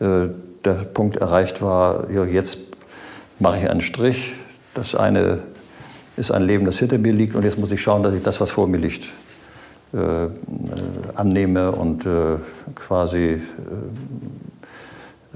der 0.00 0.72
Punkt 0.94 1.16
erreicht 1.16 1.60
war, 1.60 2.10
ja, 2.10 2.24
jetzt 2.24 2.58
mache 3.38 3.58
ich 3.58 3.70
einen 3.70 3.82
Strich. 3.82 4.34
Das 4.74 4.94
eine 4.94 5.40
ist 6.16 6.30
ein 6.30 6.42
Leben, 6.42 6.64
das 6.64 6.78
hinter 6.78 6.98
mir 6.98 7.12
liegt 7.12 7.36
und 7.36 7.44
jetzt 7.44 7.58
muss 7.58 7.70
ich 7.70 7.82
schauen, 7.82 8.02
dass 8.02 8.14
ich 8.14 8.22
das, 8.22 8.40
was 8.40 8.50
vor 8.50 8.66
mir 8.66 8.78
liegt, 8.78 9.08
äh, 9.92 10.28
annehme 11.14 11.72
und 11.72 12.06
äh, 12.06 12.36
quasi 12.74 13.18
äh, 13.18 13.40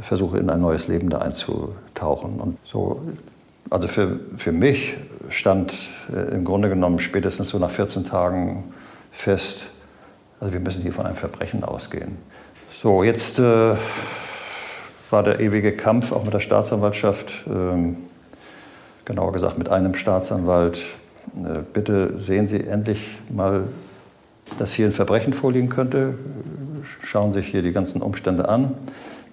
versuche, 0.01 0.39
in 0.39 0.51
ein 0.51 0.61
neues 0.61 0.89
Leben 0.89 1.11
da 1.11 1.19
einzutauchen. 1.19 2.41
Und 2.41 2.57
so, 2.65 3.01
also 3.69 3.89
für, 3.89 4.21
für 4.37 4.53
mich 4.53 4.97
stand 5.29 5.89
äh, 6.13 6.35
im 6.35 6.45
Grunde 6.45 6.69
genommen 6.69 6.99
spätestens 6.99 7.51
so 7.51 7.59
nach 7.59 7.71
14 7.71 8.07
Tagen 8.07 8.73
fest, 9.13 9.67
also 10.41 10.53
wir 10.53 10.61
müssen 10.61 10.83
hier 10.83 10.93
von 10.93 11.07
einem 11.07 11.17
Verbrechen 11.17 11.65
ausgehen. 11.65 12.17
So, 12.83 13.05
jetzt 13.05 13.39
äh, 13.39 13.75
war 15.11 15.23
der 15.23 15.41
ewige 15.41 15.73
Kampf 15.73 16.13
auch 16.13 16.25
mit 16.25 16.33
der 16.33 16.41
Staatsanwaltschaft, 16.41 17.45
ähm, 17.47 17.97
genauer 19.05 19.33
gesagt 19.33 19.59
mit 19.59 19.69
einem 19.69 19.95
Staatsanwalt. 19.95 20.79
Äh, 21.37 21.61
bitte 21.73 22.19
sehen 22.21 22.49
Sie 22.49 22.65
endlich 22.65 23.19
mal, 23.29 23.65
dass 24.59 24.73
hier 24.73 24.87
ein 24.87 24.93
Verbrechen 24.93 25.33
vorliegen 25.33 25.69
könnte. 25.69 26.15
Schauen 27.05 27.33
Sie 27.33 27.41
sich 27.41 27.49
hier 27.49 27.63
die 27.63 27.73
ganzen 27.73 28.03
Umstände 28.03 28.49
an. 28.49 28.75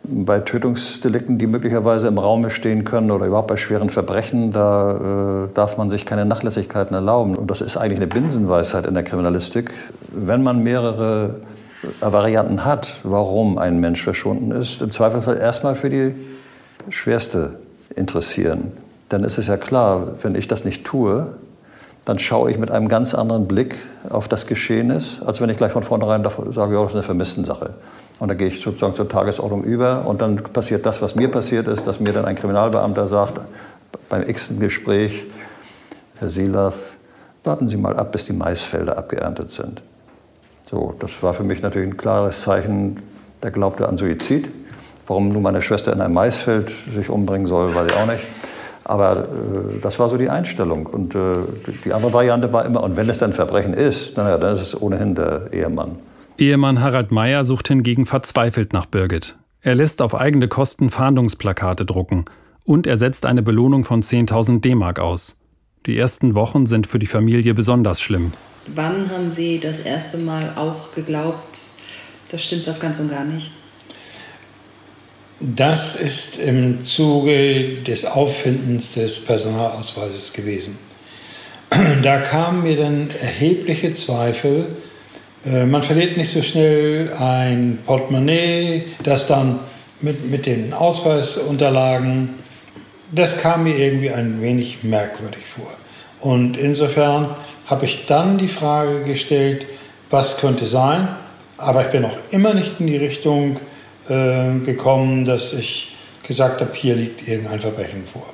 Bei 0.03 0.39
Tötungsdelikten, 0.39 1.37
die 1.37 1.47
möglicherweise 1.47 2.07
im 2.07 2.17
Raume 2.17 2.49
stehen 2.49 2.85
können 2.85 3.11
oder 3.11 3.25
überhaupt 3.25 3.47
bei 3.47 3.57
schweren 3.57 3.89
Verbrechen, 3.89 4.53
da 4.53 5.45
äh, 5.45 5.53
darf 5.53 5.77
man 5.77 5.89
sich 5.89 6.05
keine 6.05 6.25
Nachlässigkeiten 6.25 6.95
erlauben. 6.95 7.35
Und 7.35 7.51
das 7.51 7.61
ist 7.61 7.75
eigentlich 7.75 7.99
eine 7.99 8.07
Binsenweisheit 8.07 8.85
in 8.85 8.93
der 8.93 9.03
Kriminalistik. 9.03 9.71
Wenn 10.11 10.43
man 10.43 10.63
mehrere 10.63 11.41
Varianten 11.99 12.65
hat, 12.65 12.99
warum 13.03 13.57
ein 13.57 13.79
Mensch 13.79 14.03
verschwunden 14.03 14.51
ist, 14.51 14.81
im 14.81 14.91
Zweifelsfall 14.91 15.37
erstmal 15.37 15.75
für 15.75 15.89
die 15.89 16.15
schwerste 16.89 17.59
interessieren. 17.95 18.71
Dann 19.09 19.23
ist 19.23 19.37
es 19.37 19.47
ja 19.47 19.57
klar, 19.57 20.15
wenn 20.21 20.35
ich 20.35 20.47
das 20.47 20.65
nicht 20.65 20.85
tue, 20.85 21.27
dann 22.05 22.19
schaue 22.19 22.49
ich 22.51 22.57
mit 22.57 22.71
einem 22.71 22.87
ganz 22.87 23.13
anderen 23.13 23.47
Blick 23.47 23.75
auf 24.09 24.27
das 24.27 24.47
Geschehnis, 24.47 25.21
als 25.25 25.41
wenn 25.41 25.49
ich 25.49 25.57
gleich 25.57 25.73
von 25.73 25.83
vornherein 25.83 26.23
sage, 26.51 26.73
ja, 26.73 26.81
das 26.81 26.91
ist 26.91 26.95
eine 26.95 27.03
Vermisstensache. 27.03 27.71
Und 28.19 28.29
dann 28.29 28.37
gehe 28.37 28.47
ich 28.47 28.61
sozusagen 28.61 28.95
zur 28.95 29.07
Tagesordnung 29.07 29.63
über 29.63 30.05
und 30.05 30.21
dann 30.21 30.37
passiert 30.37 30.85
das, 30.85 31.01
was 31.01 31.15
mir 31.15 31.29
passiert 31.29 31.67
ist, 31.67 31.85
dass 31.85 31.99
mir 31.99 32.13
dann 32.13 32.25
ein 32.25 32.35
Kriminalbeamter 32.35 33.07
sagt, 33.07 33.39
beim 34.09 34.27
x 34.27 34.51
Gespräch, 34.59 35.25
Herr 36.19 36.29
Silav, 36.29 36.75
warten 37.43 37.67
Sie 37.67 37.77
mal 37.77 37.95
ab, 37.95 38.11
bis 38.11 38.25
die 38.25 38.33
Maisfelder 38.33 38.97
abgeerntet 38.97 39.51
sind. 39.51 39.81
So, 40.69 40.95
das 40.99 41.11
war 41.21 41.33
für 41.33 41.43
mich 41.43 41.61
natürlich 41.61 41.89
ein 41.89 41.97
klares 41.97 42.41
Zeichen, 42.41 43.01
der 43.43 43.51
glaubte 43.51 43.87
an 43.87 43.97
Suizid. 43.97 44.49
Warum 45.05 45.29
nun 45.29 45.41
meine 45.41 45.61
Schwester 45.61 45.93
in 45.93 46.01
einem 46.01 46.13
Maisfeld 46.13 46.71
sich 46.93 47.09
umbringen 47.09 47.47
soll, 47.47 47.73
weiß 47.73 47.87
ich 47.89 47.97
auch 47.97 48.07
nicht. 48.07 48.23
Aber 48.83 49.19
äh, 49.19 49.79
das 49.81 49.99
war 49.99 50.09
so 50.09 50.17
die 50.17 50.29
Einstellung. 50.29 50.85
Und 50.85 51.15
äh, 51.15 51.19
die 51.85 51.93
andere 51.93 52.11
Variante 52.11 52.51
war 52.51 52.65
immer, 52.65 52.83
und 52.83 52.97
wenn 52.97 53.09
es 53.09 53.19
dann 53.19 53.31
Verbrechen 53.31 53.73
ist, 53.73 54.17
naja, 54.17 54.37
dann 54.37 54.53
ist 54.53 54.61
es 54.61 54.81
ohnehin 54.81 55.15
der 55.15 55.53
Ehemann. 55.53 55.97
Ehemann 56.39 56.81
Harald 56.81 57.11
Meyer 57.11 57.43
sucht 57.43 57.67
hingegen 57.67 58.05
verzweifelt 58.05 58.71
nach 58.71 58.85
Birgit. 58.85 59.37
Er 59.61 59.75
lässt 59.75 60.01
auf 60.01 60.13
eigene 60.13 60.47
Kosten 60.47 60.89
Fahndungsplakate 60.89 61.85
drucken 61.85 62.25
und 62.63 62.85
er 62.85 62.95
setzt 62.95 63.25
eine 63.25 63.41
Belohnung 63.41 63.83
von 63.83 64.03
10.000 64.03 64.61
D-Mark 64.61 64.99
aus. 64.99 65.37
Die 65.87 65.97
ersten 65.97 66.35
Wochen 66.35 66.67
sind 66.67 66.85
für 66.85 66.99
die 66.99 67.07
Familie 67.07 67.53
besonders 67.53 68.01
schlimm. 68.01 68.33
Wann 68.75 69.09
haben 69.09 69.31
Sie 69.31 69.59
das 69.59 69.79
erste 69.79 70.17
Mal 70.17 70.53
auch 70.55 70.93
geglaubt, 70.93 71.61
das 72.29 72.43
stimmt 72.43 72.67
was 72.67 72.79
ganz 72.79 72.99
und 72.99 73.09
gar 73.09 73.23
nicht? 73.23 73.51
Das 75.39 75.95
ist 75.95 76.39
im 76.39 76.83
Zuge 76.83 77.81
des 77.83 78.05
Auffindens 78.05 78.93
des 78.93 79.25
Personalausweises 79.25 80.33
gewesen. 80.33 80.77
Da 82.03 82.19
kamen 82.19 82.63
mir 82.63 82.77
dann 82.77 83.09
erhebliche 83.09 83.93
Zweifel. 83.93 84.67
Äh, 85.45 85.65
man 85.65 85.83
verliert 85.83 86.17
nicht 86.17 86.31
so 86.31 86.41
schnell 86.41 87.11
ein 87.19 87.79
Portemonnaie, 87.85 88.83
das 89.03 89.27
dann 89.27 89.59
mit, 90.01 90.29
mit 90.29 90.45
den 90.45 90.73
Ausweisunterlagen, 90.73 92.35
das 93.11 93.37
kam 93.37 93.63
mir 93.63 93.77
irgendwie 93.77 94.11
ein 94.11 94.41
wenig 94.41 94.83
merkwürdig 94.83 95.43
vor. 95.45 95.69
Und 96.19 96.57
insofern 96.57 97.29
habe 97.65 97.85
ich 97.85 98.05
dann 98.05 98.37
die 98.37 98.47
Frage 98.47 99.03
gestellt, 99.03 99.65
was 100.09 100.37
könnte 100.37 100.65
sein, 100.65 101.07
aber 101.57 101.81
ich 101.81 101.91
bin 101.91 102.05
auch 102.05 102.17
immer 102.31 102.53
nicht 102.53 102.79
in 102.79 102.87
die 102.87 102.97
Richtung 102.97 103.59
äh, 104.09 104.59
gekommen, 104.65 105.25
dass 105.25 105.53
ich 105.53 105.95
gesagt 106.23 106.61
habe, 106.61 106.71
hier 106.73 106.95
liegt 106.95 107.27
irgendein 107.27 107.61
Verbrechen 107.61 108.05
vor. 108.05 108.25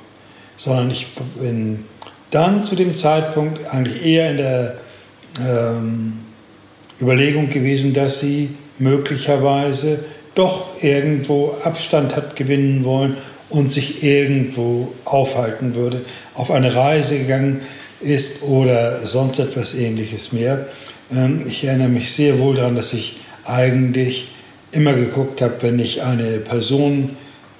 Sondern 0.56 0.90
ich 0.90 1.08
bin 1.36 1.84
dann 2.30 2.62
zu 2.62 2.76
dem 2.76 2.94
Zeitpunkt 2.94 3.66
eigentlich 3.72 4.04
eher 4.04 4.30
in 4.30 4.36
der 4.36 4.78
ähm, 5.40 6.18
Überlegung 7.00 7.50
gewesen, 7.50 7.92
dass 7.92 8.20
sie 8.20 8.50
möglicherweise 8.78 10.04
doch 10.34 10.82
irgendwo 10.82 11.52
Abstand 11.62 12.16
hat 12.16 12.36
gewinnen 12.36 12.84
wollen 12.84 13.16
und 13.50 13.70
sich 13.70 14.02
irgendwo 14.02 14.92
aufhalten 15.04 15.74
würde, 15.74 16.02
auf 16.34 16.50
eine 16.50 16.74
Reise 16.74 17.18
gegangen 17.18 17.60
ist 18.00 18.42
oder 18.42 19.06
sonst 19.06 19.38
etwas 19.38 19.74
ähnliches 19.74 20.32
mehr. 20.32 20.66
Ähm, 21.14 21.44
ich 21.46 21.64
erinnere 21.64 21.88
mich 21.88 22.10
sehr 22.12 22.38
wohl 22.38 22.56
daran, 22.56 22.76
dass 22.76 22.92
ich 22.92 23.20
eigentlich 23.44 24.28
immer 24.72 24.92
geguckt 24.92 25.40
habe, 25.40 25.54
wenn 25.60 25.78
ich 25.78 26.02
eine 26.02 26.38
Person 26.38 27.10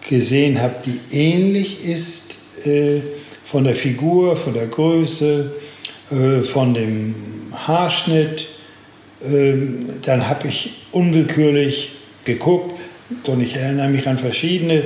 gesehen 0.09 0.61
habe, 0.61 0.75
die 0.85 1.17
ähnlich 1.17 1.85
ist 1.85 2.35
äh, 2.67 3.01
von 3.45 3.65
der 3.65 3.77
Figur, 3.77 4.37
von 4.37 4.55
der 4.55 4.67
Größe, 4.67 5.53
äh, 6.11 6.43
von 6.43 6.75
dem 6.75 7.15
Haarschnitt, 7.53 8.49
äh, 9.25 9.57
dann 10.03 10.29
habe 10.29 10.49
ich 10.49 10.75
unwillkürlich 10.93 11.93
geguckt 12.25 12.71
und 13.27 13.41
ich 13.41 13.57
erinnere 13.57 13.89
mich 13.89 14.07
an 14.09 14.19
verschiedene 14.19 14.83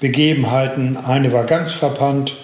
Begebenheiten. 0.00 0.96
Eine 0.96 1.32
war 1.32 1.44
ganz 1.44 1.72
frappant. 1.72 2.36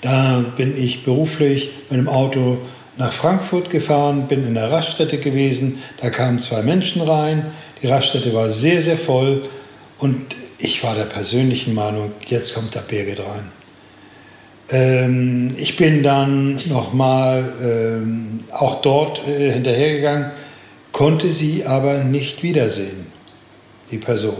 Da 0.00 0.44
bin 0.56 0.76
ich 0.76 1.04
beruflich 1.04 1.70
mit 1.90 2.00
dem 2.00 2.08
Auto 2.08 2.58
nach 2.96 3.12
Frankfurt 3.12 3.70
gefahren, 3.70 4.26
bin 4.28 4.46
in 4.46 4.54
der 4.54 4.70
Raststätte 4.70 5.18
gewesen. 5.18 5.82
Da 6.00 6.10
kamen 6.10 6.38
zwei 6.38 6.62
Menschen 6.62 7.02
rein. 7.02 7.46
Die 7.82 7.86
Raststätte 7.86 8.34
war 8.34 8.50
sehr, 8.50 8.82
sehr 8.82 8.96
voll 8.96 9.48
und 9.98 10.36
ich 10.58 10.82
war 10.82 10.94
der 10.94 11.04
persönlichen 11.04 11.74
Meinung, 11.74 12.10
jetzt 12.26 12.54
kommt 12.54 12.74
der 12.74 12.80
Birgit 12.80 13.20
rein. 13.20 13.52
Ähm, 14.70 15.50
ich 15.56 15.76
bin 15.76 16.02
dann 16.02 16.58
nochmal 16.68 17.44
ähm, 17.62 18.40
auch 18.52 18.82
dort 18.82 19.26
äh, 19.26 19.52
hinterhergegangen, 19.52 20.30
konnte 20.92 21.26
sie 21.26 21.64
aber 21.64 22.04
nicht 22.04 22.42
wiedersehen, 22.42 23.06
die 23.90 23.98
Person. 23.98 24.36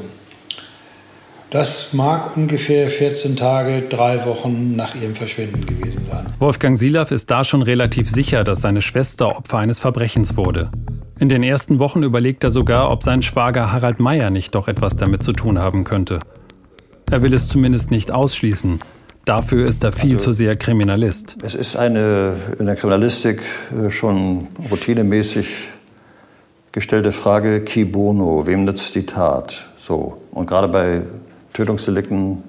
Das 1.50 1.94
mag 1.94 2.36
ungefähr 2.36 2.88
14 2.88 3.36
Tage, 3.36 3.84
drei 3.88 4.26
Wochen 4.26 4.76
nach 4.76 4.94
ihrem 4.94 5.14
Verschwinden 5.14 5.64
gewesen 5.64 6.04
sein. 6.04 6.26
Wolfgang 6.38 6.76
Silav 6.76 7.10
ist 7.10 7.30
da 7.30 7.42
schon 7.42 7.62
relativ 7.62 8.10
sicher, 8.10 8.44
dass 8.44 8.60
seine 8.60 8.82
Schwester 8.82 9.34
Opfer 9.34 9.56
eines 9.56 9.80
Verbrechens 9.80 10.36
wurde. 10.36 10.70
In 11.18 11.30
den 11.30 11.42
ersten 11.42 11.78
Wochen 11.78 12.02
überlegt 12.02 12.44
er 12.44 12.50
sogar, 12.50 12.90
ob 12.90 13.02
sein 13.02 13.22
Schwager 13.22 13.72
Harald 13.72 13.98
Meyer 13.98 14.28
nicht 14.28 14.54
doch 14.54 14.68
etwas 14.68 14.96
damit 14.96 15.22
zu 15.22 15.32
tun 15.32 15.58
haben 15.58 15.84
könnte. 15.84 16.20
Er 17.10 17.22
will 17.22 17.32
es 17.32 17.48
zumindest 17.48 17.90
nicht 17.90 18.10
ausschließen. 18.10 18.80
Dafür 19.28 19.66
ist 19.66 19.84
er 19.84 19.92
viel 19.92 20.14
also, 20.14 20.24
zu 20.24 20.32
sehr 20.32 20.56
Kriminalist. 20.56 21.36
Es 21.42 21.54
ist 21.54 21.76
eine 21.76 22.32
in 22.58 22.64
der 22.64 22.76
Kriminalistik 22.76 23.42
äh, 23.70 23.90
schon 23.90 24.48
routinemäßig 24.70 25.68
gestellte 26.72 27.12
Frage, 27.12 27.60
qui 27.60 27.84
bono, 27.84 28.46
wem 28.46 28.64
nützt 28.64 28.94
die 28.94 29.04
Tat? 29.04 29.68
So. 29.76 30.16
Und 30.30 30.46
gerade 30.46 30.68
bei 30.68 31.02
Tötungsdelikten 31.52 32.42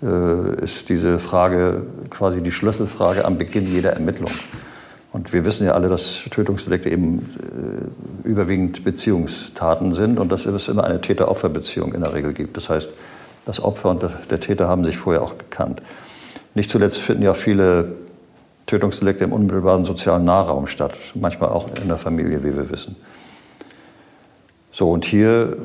äh, 0.00 0.62
ist 0.62 0.88
diese 0.90 1.18
Frage 1.18 1.82
quasi 2.08 2.40
die 2.40 2.52
Schlüsselfrage 2.52 3.24
am 3.24 3.36
Beginn 3.36 3.66
jeder 3.66 3.94
Ermittlung. 3.94 4.30
Und 5.12 5.32
wir 5.32 5.44
wissen 5.44 5.66
ja 5.66 5.72
alle, 5.72 5.88
dass 5.88 6.20
Tötungsdelikte 6.30 6.88
eben 6.88 7.18
äh, 8.24 8.28
überwiegend 8.28 8.84
Beziehungstaten 8.84 9.92
sind 9.92 10.20
und 10.20 10.30
dass 10.30 10.46
es 10.46 10.68
immer 10.68 10.84
eine 10.84 11.00
Täter-Opfer-Beziehung 11.00 11.94
in 11.94 12.02
der 12.02 12.14
Regel 12.14 12.32
gibt. 12.32 12.56
Das 12.56 12.68
heißt, 12.68 12.90
das 13.46 13.62
Opfer 13.62 13.90
und 13.90 14.04
der 14.30 14.40
Täter 14.40 14.68
haben 14.68 14.84
sich 14.84 14.98
vorher 14.98 15.22
auch 15.22 15.38
gekannt. 15.38 15.80
Nicht 16.54 16.68
zuletzt 16.68 16.98
finden 16.98 17.22
ja 17.22 17.32
viele 17.32 17.94
Tötungsdelikte 18.66 19.24
im 19.24 19.32
unmittelbaren 19.32 19.84
sozialen 19.84 20.24
Nahraum 20.24 20.66
statt, 20.66 20.92
manchmal 21.14 21.50
auch 21.50 21.68
in 21.80 21.88
der 21.88 21.98
Familie, 21.98 22.42
wie 22.42 22.54
wir 22.54 22.68
wissen. 22.70 22.96
So, 24.72 24.90
und 24.90 25.06
hier 25.06 25.56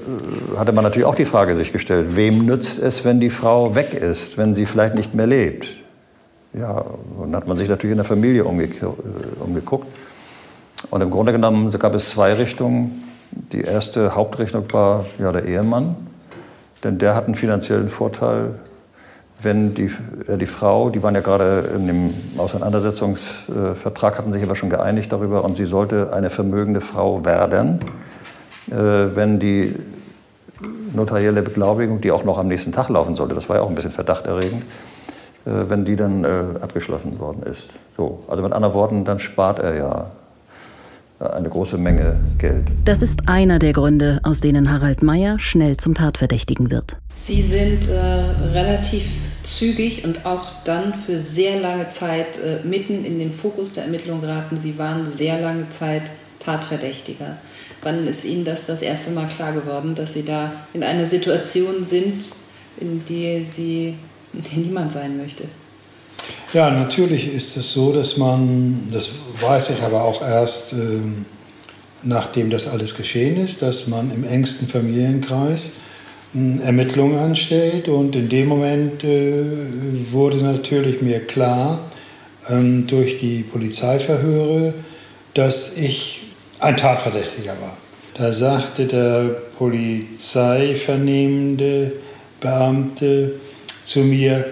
äh, 0.55 0.57
hatte 0.57 0.71
man 0.71 0.85
natürlich 0.85 1.05
auch 1.05 1.15
die 1.15 1.25
Frage 1.25 1.57
sich 1.57 1.73
gestellt, 1.73 2.15
wem 2.15 2.45
nützt 2.45 2.79
es, 2.79 3.03
wenn 3.03 3.19
die 3.19 3.29
Frau 3.29 3.75
weg 3.75 3.93
ist, 3.93 4.37
wenn 4.37 4.55
sie 4.55 4.65
vielleicht 4.65 4.95
nicht 4.95 5.13
mehr 5.13 5.27
lebt? 5.27 5.67
Ja, 6.53 6.85
dann 7.19 7.35
hat 7.35 7.47
man 7.47 7.57
sich 7.57 7.67
natürlich 7.67 7.91
in 7.91 7.97
der 7.97 8.05
Familie 8.05 8.43
äh, 8.43 9.43
umgeguckt. 9.43 9.87
Und 10.89 11.01
im 11.01 11.09
Grunde 11.09 11.31
genommen 11.31 11.71
gab 11.71 11.93
es 11.93 12.09
zwei 12.09 12.33
Richtungen. 12.33 13.03
Die 13.51 13.61
erste 13.61 14.15
Hauptrichtung 14.15 14.71
war 14.71 15.05
ja, 15.19 15.31
der 15.31 15.45
Ehemann, 15.45 15.95
denn 16.83 16.97
der 16.97 17.15
hat 17.15 17.25
einen 17.25 17.35
finanziellen 17.35 17.89
Vorteil, 17.89 18.55
wenn 19.41 19.73
die, 19.73 19.91
äh, 20.27 20.37
die 20.37 20.45
Frau, 20.45 20.89
die 20.89 21.01
waren 21.03 21.15
ja 21.15 21.21
gerade 21.21 21.69
in 21.75 21.87
dem 21.87 22.13
Auseinandersetzungsvertrag, 22.37 24.17
hatten 24.17 24.33
sich 24.33 24.43
aber 24.43 24.55
schon 24.55 24.69
geeinigt 24.69 25.11
darüber 25.11 25.43
und 25.43 25.57
sie 25.57 25.65
sollte 25.65 26.13
eine 26.13 26.29
vermögende 26.29 26.81
Frau 26.81 27.25
werden 27.25 27.79
äh, 28.69 29.15
wenn 29.15 29.39
die 29.39 29.75
notarielle 30.93 31.41
Beglaubigung, 31.41 32.01
die 32.01 32.11
auch 32.11 32.23
noch 32.23 32.37
am 32.37 32.47
nächsten 32.47 32.71
Tag 32.71 32.89
laufen 32.89 33.15
sollte, 33.15 33.33
das 33.33 33.49
war 33.49 33.57
ja 33.57 33.61
auch 33.63 33.69
ein 33.69 33.75
bisschen 33.75 33.91
verdachterregend, 33.91 34.63
äh, 35.45 35.49
wenn 35.67 35.85
die 35.85 35.95
dann 35.95 36.23
äh, 36.23 36.43
abgeschlossen 36.61 37.19
worden 37.19 37.43
ist. 37.43 37.69
So, 37.97 38.23
also 38.27 38.43
mit 38.43 38.53
anderen 38.53 38.73
Worten, 38.73 39.05
dann 39.05 39.19
spart 39.19 39.59
er 39.59 39.75
ja 39.75 40.05
eine 41.21 41.49
große 41.49 41.77
Menge 41.77 42.19
Geld. 42.37 42.65
Das 42.85 43.01
ist 43.01 43.27
einer 43.27 43.59
der 43.59 43.73
Gründe, 43.73 44.19
aus 44.23 44.39
denen 44.39 44.71
Harald 44.71 45.03
Meyer 45.03 45.39
schnell 45.39 45.77
zum 45.77 45.93
Tatverdächtigen 45.93 46.71
wird. 46.71 46.95
Sie 47.15 47.41
sind 47.41 47.89
äh, 47.89 47.99
relativ 48.53 49.05
zügig 49.43 50.05
und 50.05 50.25
auch 50.25 50.63
dann 50.63 50.93
für 50.93 51.19
sehr 51.19 51.59
lange 51.59 51.89
Zeit 51.89 52.39
äh, 52.39 52.65
mitten 52.65 53.05
in 53.05 53.19
den 53.19 53.31
Fokus 53.31 53.73
der 53.73 53.85
Ermittlung 53.85 54.21
geraten. 54.21 54.57
Sie 54.57 54.77
waren 54.77 55.05
sehr 55.05 55.39
lange 55.39 55.69
Zeit 55.69 56.03
Tatverdächtiger. 56.39 57.37
Wann 57.83 58.07
ist 58.07 58.25
Ihnen 58.25 58.45
das 58.45 58.65
das 58.65 58.81
erste 58.81 59.11
Mal 59.11 59.27
klar 59.27 59.53
geworden, 59.53 59.95
dass 59.95 60.13
Sie 60.13 60.23
da 60.23 60.51
in 60.73 60.83
einer 60.83 61.05
Situation 61.05 61.83
sind, 61.83 62.29
in 62.79 63.03
der 63.05 63.41
Sie 63.43 63.95
in 64.33 64.43
der 64.43 64.57
niemand 64.57 64.93
sein 64.93 65.17
möchte? 65.17 65.43
Ja, 66.53 66.69
natürlich 66.69 67.33
ist 67.33 67.57
es 67.57 67.71
so, 67.71 67.93
dass 67.93 68.17
man, 68.17 68.89
das 68.91 69.11
weiß 69.39 69.71
ich 69.71 69.81
aber 69.83 70.03
auch 70.03 70.21
erst 70.21 70.73
äh, 70.73 70.99
nachdem 72.03 72.49
das 72.49 72.67
alles 72.67 72.95
geschehen 72.95 73.37
ist, 73.37 73.61
dass 73.61 73.87
man 73.87 74.11
im 74.11 74.25
engsten 74.25 74.67
Familienkreis 74.67 75.73
hm, 76.33 76.59
Ermittlungen 76.61 77.19
anstellt. 77.19 77.87
Und 77.87 78.15
in 78.15 78.27
dem 78.29 78.47
Moment 78.47 79.03
äh, 79.03 79.43
wurde 80.11 80.37
natürlich 80.37 81.01
mir 81.01 81.19
klar, 81.19 81.79
ähm, 82.49 82.87
durch 82.87 83.19
die 83.19 83.43
Polizeiverhöre, 83.43 84.73
dass 85.33 85.77
ich 85.77 86.21
ein 86.59 86.77
Tatverdächtiger 86.77 87.59
war. 87.61 87.77
Da 88.15 88.33
sagte 88.33 88.85
der 88.85 89.37
Polizeivernehmende 89.57 91.93
Beamte 92.39 93.33
zu 93.85 93.99
mir, 93.99 94.45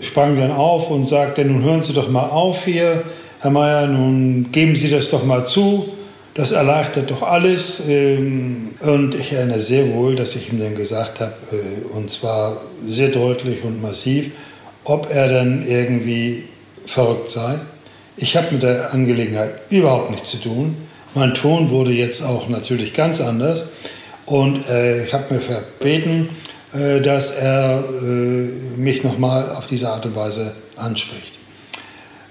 sprang 0.00 0.38
dann 0.38 0.52
auf 0.52 0.90
und 0.90 1.06
sagte, 1.06 1.44
nun 1.44 1.62
hören 1.62 1.82
Sie 1.82 1.92
doch 1.92 2.08
mal 2.08 2.26
auf 2.26 2.64
hier, 2.64 3.02
Herr 3.40 3.50
Mayer, 3.50 3.86
nun 3.86 4.50
geben 4.52 4.76
Sie 4.76 4.90
das 4.90 5.10
doch 5.10 5.24
mal 5.24 5.46
zu, 5.46 5.88
das 6.34 6.52
erleichtert 6.52 7.10
doch 7.10 7.22
alles. 7.22 7.82
Ähm, 7.88 8.70
und 8.80 9.14
ich 9.14 9.32
erinnere 9.32 9.60
sehr 9.60 9.92
wohl, 9.94 10.14
dass 10.14 10.36
ich 10.36 10.52
ihm 10.52 10.60
dann 10.60 10.76
gesagt 10.76 11.20
habe, 11.20 11.34
äh, 11.52 11.96
und 11.96 12.10
zwar 12.10 12.60
sehr 12.86 13.08
deutlich 13.08 13.64
und 13.64 13.82
massiv, 13.82 14.30
ob 14.84 15.12
er 15.12 15.28
dann 15.28 15.66
irgendwie 15.66 16.44
verrückt 16.86 17.30
sei. 17.30 17.56
Ich 18.16 18.36
habe 18.36 18.52
mit 18.52 18.62
der 18.62 18.92
Angelegenheit 18.92 19.50
überhaupt 19.70 20.10
nichts 20.10 20.30
zu 20.30 20.38
tun. 20.38 20.76
Mein 21.14 21.34
Ton 21.34 21.70
wurde 21.70 21.92
jetzt 21.92 22.22
auch 22.22 22.48
natürlich 22.48 22.94
ganz 22.94 23.20
anders. 23.20 23.70
Und 24.26 24.68
äh, 24.68 25.04
ich 25.04 25.12
habe 25.12 25.34
mir 25.34 25.40
verbeten, 25.40 26.28
dass 26.72 27.30
er 27.32 27.82
äh, 28.02 28.04
mich 28.76 29.02
nochmal 29.04 29.50
auf 29.56 29.66
diese 29.66 29.88
Art 29.88 30.04
und 30.04 30.14
Weise 30.14 30.52
anspricht. 30.76 31.38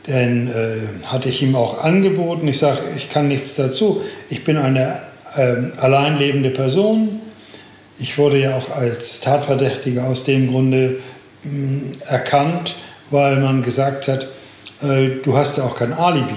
Denn 0.07 0.47
äh, 0.47 1.05
hatte 1.07 1.29
ich 1.29 1.41
ihm 1.41 1.55
auch 1.55 1.83
angeboten, 1.83 2.47
ich 2.47 2.59
sage, 2.59 2.79
ich 2.95 3.09
kann 3.09 3.27
nichts 3.27 3.55
dazu. 3.55 4.01
Ich 4.29 4.43
bin 4.43 4.57
eine 4.57 4.99
ähm, 5.35 5.73
allein 5.77 6.17
lebende 6.17 6.49
Person. 6.49 7.19
Ich 7.99 8.17
wurde 8.17 8.39
ja 8.39 8.57
auch 8.57 8.75
als 8.75 9.19
Tatverdächtiger 9.19 10.05
aus 10.05 10.23
dem 10.23 10.49
Grunde 10.49 10.99
mh, 11.43 11.51
hm, 11.51 11.93
erkannt, 12.07 12.75
weil 13.09 13.37
man 13.37 13.63
gesagt 13.63 14.07
hat, 14.07 14.27
äh, 14.81 15.09
du 15.23 15.35
hast 15.35 15.57
ja 15.57 15.65
auch 15.65 15.77
kein 15.77 15.93
Alibi. 15.93 16.35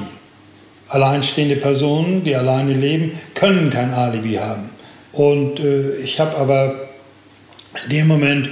Alleinstehende 0.88 1.56
Personen, 1.56 2.24
die 2.24 2.34
alleine 2.34 2.72
leben, 2.72 3.12
können 3.34 3.70
kein 3.70 3.92
Alibi 3.92 4.34
haben. 4.34 4.70
Und 5.12 5.60
äh, 5.60 5.96
ich 5.96 6.18
habe 6.18 6.36
aber 6.36 6.89
in 7.85 7.90
dem 7.90 8.09
Moment 8.09 8.50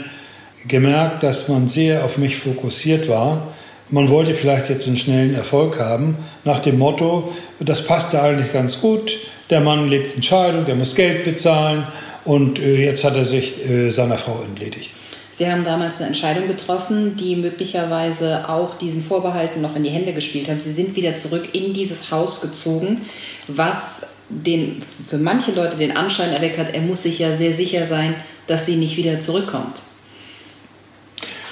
gemerkt, 0.66 1.22
dass 1.22 1.48
man 1.48 1.68
sehr 1.68 2.04
auf 2.04 2.18
mich 2.18 2.36
fokussiert 2.36 3.08
war. 3.08 3.48
Man 3.90 4.10
wollte 4.10 4.34
vielleicht 4.34 4.68
jetzt 4.68 4.86
einen 4.86 4.98
schnellen 4.98 5.34
Erfolg 5.34 5.78
haben, 5.80 6.16
nach 6.44 6.60
dem 6.60 6.78
Motto, 6.78 7.32
das 7.58 7.84
passt 7.84 8.12
ja 8.12 8.22
eigentlich 8.22 8.52
ganz 8.52 8.80
gut, 8.80 9.18
der 9.48 9.60
Mann 9.60 9.88
lebt 9.88 10.14
in 10.14 10.22
Scheidung, 10.22 10.66
der 10.66 10.74
muss 10.74 10.94
Geld 10.94 11.24
bezahlen 11.24 11.86
und 12.24 12.58
äh, 12.58 12.84
jetzt 12.84 13.02
hat 13.04 13.16
er 13.16 13.24
sich 13.24 13.68
äh, 13.68 13.90
seiner 13.90 14.18
Frau 14.18 14.42
entledigt. 14.42 14.94
Sie 15.38 15.50
haben 15.50 15.64
damals 15.64 15.98
eine 15.98 16.08
Entscheidung 16.08 16.48
getroffen, 16.48 17.16
die 17.16 17.36
möglicherweise 17.36 18.48
auch 18.48 18.74
diesen 18.74 19.04
Vorbehalten 19.04 19.62
noch 19.62 19.76
in 19.76 19.84
die 19.84 19.90
Hände 19.90 20.12
gespielt 20.12 20.50
hat. 20.50 20.60
Sie 20.60 20.72
sind 20.72 20.96
wieder 20.96 21.14
zurück 21.14 21.54
in 21.54 21.72
dieses 21.72 22.10
Haus 22.10 22.40
gezogen, 22.40 23.02
was 23.46 24.17
den, 24.28 24.82
für 25.08 25.18
manche 25.18 25.52
Leute 25.52 25.76
den 25.76 25.96
Anschein 25.96 26.32
erweckt 26.32 26.58
hat, 26.58 26.74
er 26.74 26.82
muss 26.82 27.02
sich 27.02 27.18
ja 27.18 27.34
sehr 27.34 27.54
sicher 27.54 27.86
sein, 27.86 28.14
dass 28.46 28.66
sie 28.66 28.76
nicht 28.76 28.96
wieder 28.96 29.20
zurückkommt. 29.20 29.82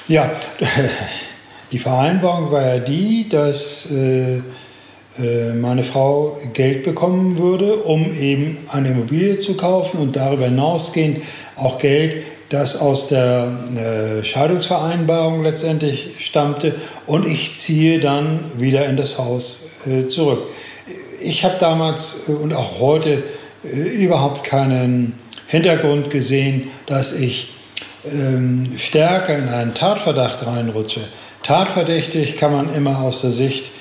Ja, 0.08 0.30
die 1.72 1.78
Vereinbarung 1.78 2.52
war 2.52 2.62
ja 2.62 2.78
die, 2.78 3.28
dass 3.28 3.90
äh, 3.90 4.36
äh, 4.36 5.52
meine 5.54 5.82
Frau 5.82 6.36
Geld 6.52 6.84
bekommen 6.84 7.38
würde, 7.38 7.76
um 7.76 8.14
eben 8.14 8.58
eine 8.70 8.88
Immobilie 8.88 9.38
zu 9.38 9.56
kaufen 9.56 9.98
und 9.98 10.16
darüber 10.16 10.44
hinausgehend 10.44 11.22
auch 11.56 11.78
Geld, 11.78 12.22
das 12.50 12.80
aus 12.80 13.08
der 13.08 13.50
äh, 13.76 14.24
Scheidungsvereinbarung 14.24 15.42
letztendlich 15.42 16.14
stammte 16.20 16.76
und 17.06 17.26
ich 17.26 17.56
ziehe 17.56 17.98
dann 17.98 18.38
wieder 18.56 18.86
in 18.86 18.96
das 18.96 19.18
Haus 19.18 19.62
zurück. 20.08 20.42
Ich 21.26 21.42
habe 21.42 21.56
damals 21.58 22.28
äh, 22.28 22.32
und 22.32 22.52
auch 22.52 22.78
heute 22.78 23.22
äh, 23.64 23.68
überhaupt 23.68 24.44
keinen 24.44 25.18
Hintergrund 25.48 26.10
gesehen, 26.10 26.70
dass 26.86 27.12
ich 27.12 27.52
ähm, 28.04 28.70
stärker 28.78 29.36
in 29.36 29.48
einen 29.48 29.74
Tatverdacht 29.74 30.46
reinrutsche. 30.46 31.00
Tatverdächtig 31.42 32.36
kann 32.36 32.52
man 32.52 32.72
immer 32.74 33.00
aus 33.00 33.22
der 33.22 33.32
Sicht 33.32 33.72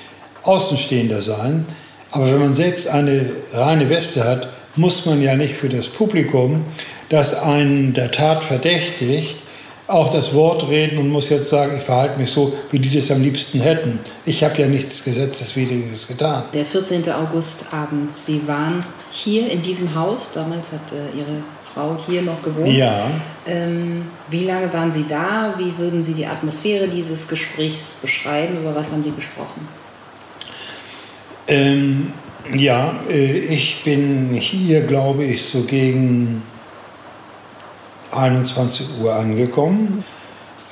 Außenstehender 0.42 1.22
sein, 1.22 1.66
aber 2.10 2.26
wenn 2.26 2.40
man 2.40 2.54
selbst 2.54 2.88
eine 2.88 3.24
reine 3.52 3.88
Weste 3.90 4.24
hat, 4.24 4.48
muss 4.74 5.06
man 5.06 5.22
ja 5.22 5.36
nicht 5.36 5.54
für 5.54 5.68
das 5.68 5.88
Publikum, 5.88 6.64
das 7.08 7.34
einen 7.42 7.94
der 7.94 8.10
Tat 8.10 8.42
verdächtigt, 8.42 9.36
auch 9.88 10.12
das 10.12 10.34
Wort 10.34 10.68
reden 10.68 10.98
und 10.98 11.10
muss 11.10 11.28
jetzt 11.28 11.48
sagen, 11.48 11.72
ich 11.76 11.84
verhalte 11.84 12.18
mich 12.18 12.30
so, 12.30 12.52
wie 12.70 12.78
die 12.78 12.90
das 12.90 13.10
am 13.10 13.22
liebsten 13.22 13.60
hätten. 13.60 14.00
Ich 14.24 14.42
habe 14.42 14.60
ja 14.60 14.66
nichts 14.66 15.04
Gesetzeswidriges 15.04 16.08
getan. 16.08 16.42
Der 16.54 16.64
14. 16.64 17.10
August 17.12 17.66
abends, 17.72 18.26
Sie 18.26 18.46
waren 18.48 18.84
hier 19.10 19.50
in 19.50 19.62
diesem 19.62 19.94
Haus, 19.94 20.32
damals 20.34 20.72
hat 20.72 20.92
äh, 20.92 21.16
Ihre 21.16 21.42
Frau 21.72 21.96
hier 22.06 22.22
noch 22.22 22.42
gewohnt. 22.42 22.72
Ja. 22.72 23.06
Ähm, 23.46 24.06
wie 24.30 24.44
lange 24.44 24.72
waren 24.72 24.92
Sie 24.92 25.04
da? 25.08 25.54
Wie 25.58 25.76
würden 25.78 26.02
Sie 26.02 26.14
die 26.14 26.26
Atmosphäre 26.26 26.88
dieses 26.88 27.28
Gesprächs 27.28 27.96
beschreiben? 28.02 28.58
Über 28.58 28.74
was 28.74 28.90
haben 28.90 29.02
Sie 29.02 29.12
gesprochen? 29.12 29.68
Ähm, 31.48 32.12
ja, 32.54 32.92
äh, 33.08 33.38
ich 33.38 33.82
bin 33.84 34.34
hier, 34.34 34.82
glaube 34.82 35.24
ich, 35.24 35.44
so 35.44 35.62
gegen 35.62 36.42
21 38.16 38.86
Uhr 39.00 39.14
angekommen. 39.14 40.04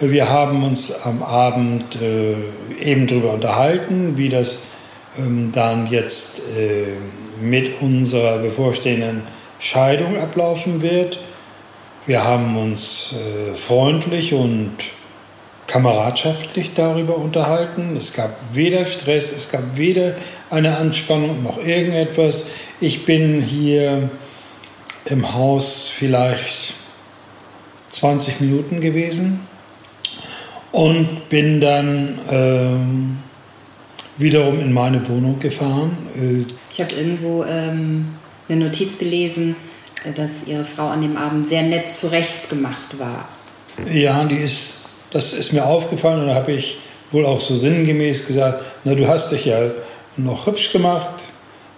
Wir 0.01 0.29
haben 0.29 0.65
uns 0.65 0.93
am 1.05 1.23
Abend 1.23 1.97
äh, 2.03 2.35
eben 2.83 3.07
darüber 3.07 3.33
unterhalten, 3.33 4.17
wie 4.17 4.29
das 4.29 4.61
ähm, 5.19 5.53
dann 5.53 5.87
jetzt 5.87 6.41
äh, 6.59 6.87
mit 7.41 7.81
unserer 7.81 8.39
bevorstehenden 8.39 9.23
Scheidung 9.61 10.19
ablaufen 10.19 10.83
wird. 10.83 11.21
Wir 12.07 12.25
haben 12.25 12.57
uns 12.57 13.15
äh, 13.15 13.55
freundlich 13.55 14.35
und 14.35 14.73
kameradschaftlich 15.67 16.75
darüber 16.75 17.17
unterhalten. 17.17 17.97
Es 17.97 18.13
gab 18.13 18.37
weder 18.53 18.85
Stress, 18.87 19.33
es 19.33 19.51
gab 19.51 19.63
weder 19.77 20.15
eine 20.51 20.77
Anspannung 20.77 21.43
noch 21.43 21.59
irgendetwas. 21.59 22.47
Ich 22.81 23.07
bin 23.07 23.41
hier 23.41 24.11
im 25.07 25.35
Haus 25.35 25.89
vielleicht 25.89 26.75
20 27.95 28.41
Minuten 28.41 28.81
gewesen 28.81 29.41
und 30.73 31.29
bin 31.29 31.61
dann 31.61 32.19
ähm, 32.29 33.19
wiederum 34.19 34.59
in 34.59 34.73
meine 34.73 35.09
Wohnung 35.09 35.39
gefahren. 35.39 35.97
Äh, 36.17 36.45
ich 36.73 36.81
habe 36.81 36.93
irgendwo 36.95 37.45
ähm, 37.45 38.07
eine 38.49 38.65
Notiz 38.65 38.99
gelesen, 38.99 39.55
äh, 40.05 40.13
dass 40.13 40.49
Ihre 40.49 40.65
Frau 40.65 40.89
an 40.89 41.03
dem 41.03 41.17
Abend 41.17 41.49
sehr 41.49 41.63
nett 41.63 41.93
zurechtgemacht 41.93 42.99
war. 42.99 43.29
Ja, 43.93 44.25
die 44.25 44.37
ist, 44.37 44.87
das 45.13 45.33
ist 45.33 45.53
mir 45.53 45.65
aufgefallen 45.65 46.23
und 46.23 46.27
da 46.27 46.35
habe 46.35 46.51
ich 46.51 46.79
wohl 47.13 47.25
auch 47.25 47.41
so 47.41 47.55
sinngemäß 47.55 48.27
gesagt, 48.27 48.61
na 48.83 48.95
du 48.95 49.07
hast 49.07 49.31
dich 49.31 49.45
ja 49.45 49.71
noch 50.17 50.47
hübsch 50.47 50.73
gemacht. 50.73 51.23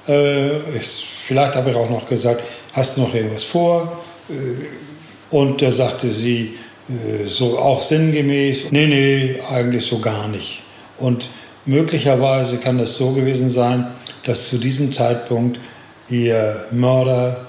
Äh, 0.09 0.61
ich, 0.71 1.07
vielleicht 1.27 1.55
habe 1.55 1.71
ich 1.71 1.77
auch 1.77 1.91
noch 1.91 2.09
gesagt, 2.09 2.43
hast 2.73 2.97
du 2.97 3.03
noch 3.03 3.15
irgendwas 3.15 3.45
vor? 3.45 3.99
Äh, 4.31 4.86
und 5.31 5.63
da 5.63 5.73
sagte 5.73 6.13
sie 6.13 6.55
äh, 6.89 7.27
so 7.27 7.59
auch 7.59 7.83
sinngemäß, 7.83 8.73
nee, 8.73 8.87
nee, 8.87 9.41
eigentlich 9.51 9.87
so 9.87 9.99
gar 9.99 10.29
nicht. 10.29 10.63
Und 10.99 11.31
möglicherweise 11.65 12.59
kann 12.59 12.79
das 12.79 12.97
so 12.97 13.13
gewesen 13.13 13.51
sein, 13.51 13.87
dass 14.25 14.49
zu 14.49 14.59
diesem 14.59 14.93
Zeitpunkt 14.93 15.59
ihr 16.09 16.65
Mörder 16.71 17.47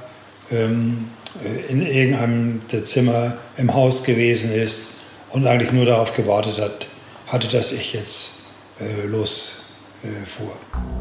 ähm, 0.52 1.08
äh, 1.44 1.72
in 1.72 1.86
irgendeinem 1.86 2.62
der 2.72 2.84
Zimmer 2.84 3.38
im 3.58 3.74
Haus 3.74 4.04
gewesen 4.04 4.52
ist 4.52 4.88
und 5.32 5.46
eigentlich 5.46 5.72
nur 5.72 5.86
darauf 5.86 6.14
gewartet 6.14 6.60
hat, 6.60 6.88
hatte, 7.28 7.48
dass 7.48 7.72
ich 7.72 7.94
jetzt 7.94 8.32
äh, 8.80 9.06
losfuhr. 9.06 9.68
Äh, 10.04 10.97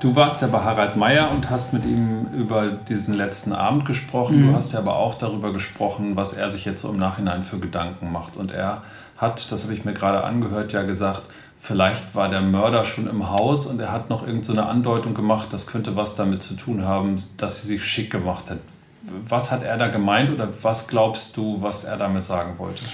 Du 0.00 0.16
warst 0.16 0.40
ja 0.40 0.48
bei 0.48 0.60
Harald 0.60 0.96
Meyer 0.96 1.30
und 1.30 1.50
hast 1.50 1.74
mit 1.74 1.84
ihm 1.84 2.26
über 2.34 2.68
diesen 2.68 3.12
letzten 3.12 3.52
Abend 3.52 3.84
gesprochen. 3.84 4.40
Mhm. 4.40 4.48
Du 4.48 4.54
hast 4.54 4.72
ja 4.72 4.78
aber 4.78 4.96
auch 4.96 5.14
darüber 5.14 5.52
gesprochen, 5.52 6.16
was 6.16 6.32
er 6.32 6.48
sich 6.48 6.64
jetzt 6.64 6.80
so 6.80 6.88
im 6.88 6.96
Nachhinein 6.96 7.42
für 7.42 7.58
Gedanken 7.58 8.10
macht. 8.10 8.38
Und 8.38 8.50
er 8.50 8.82
hat, 9.18 9.52
das 9.52 9.64
habe 9.64 9.74
ich 9.74 9.84
mir 9.84 9.92
gerade 9.92 10.24
angehört, 10.24 10.72
ja 10.72 10.82
gesagt, 10.82 11.24
vielleicht 11.58 12.14
war 12.14 12.30
der 12.30 12.40
Mörder 12.40 12.86
schon 12.86 13.06
im 13.08 13.28
Haus 13.28 13.66
und 13.66 13.78
er 13.78 13.92
hat 13.92 14.08
noch 14.08 14.26
irgendeine 14.26 14.62
so 14.62 14.68
Andeutung 14.68 15.12
gemacht, 15.12 15.48
das 15.52 15.66
könnte 15.66 15.94
was 15.96 16.16
damit 16.16 16.42
zu 16.42 16.54
tun 16.54 16.86
haben, 16.86 17.16
dass 17.36 17.60
sie 17.60 17.66
sich 17.66 17.84
schick 17.84 18.10
gemacht 18.10 18.50
hat. 18.50 18.58
was 19.28 19.50
hat 19.50 19.62
er 19.62 19.76
da 19.76 19.88
gemeint 19.88 20.30
oder 20.30 20.48
was 20.62 20.88
glaubst 20.88 21.36
du, 21.36 21.60
was 21.60 21.84
er 21.84 21.98
damit 21.98 22.24
sagen 22.24 22.54
wollte? 22.56 22.84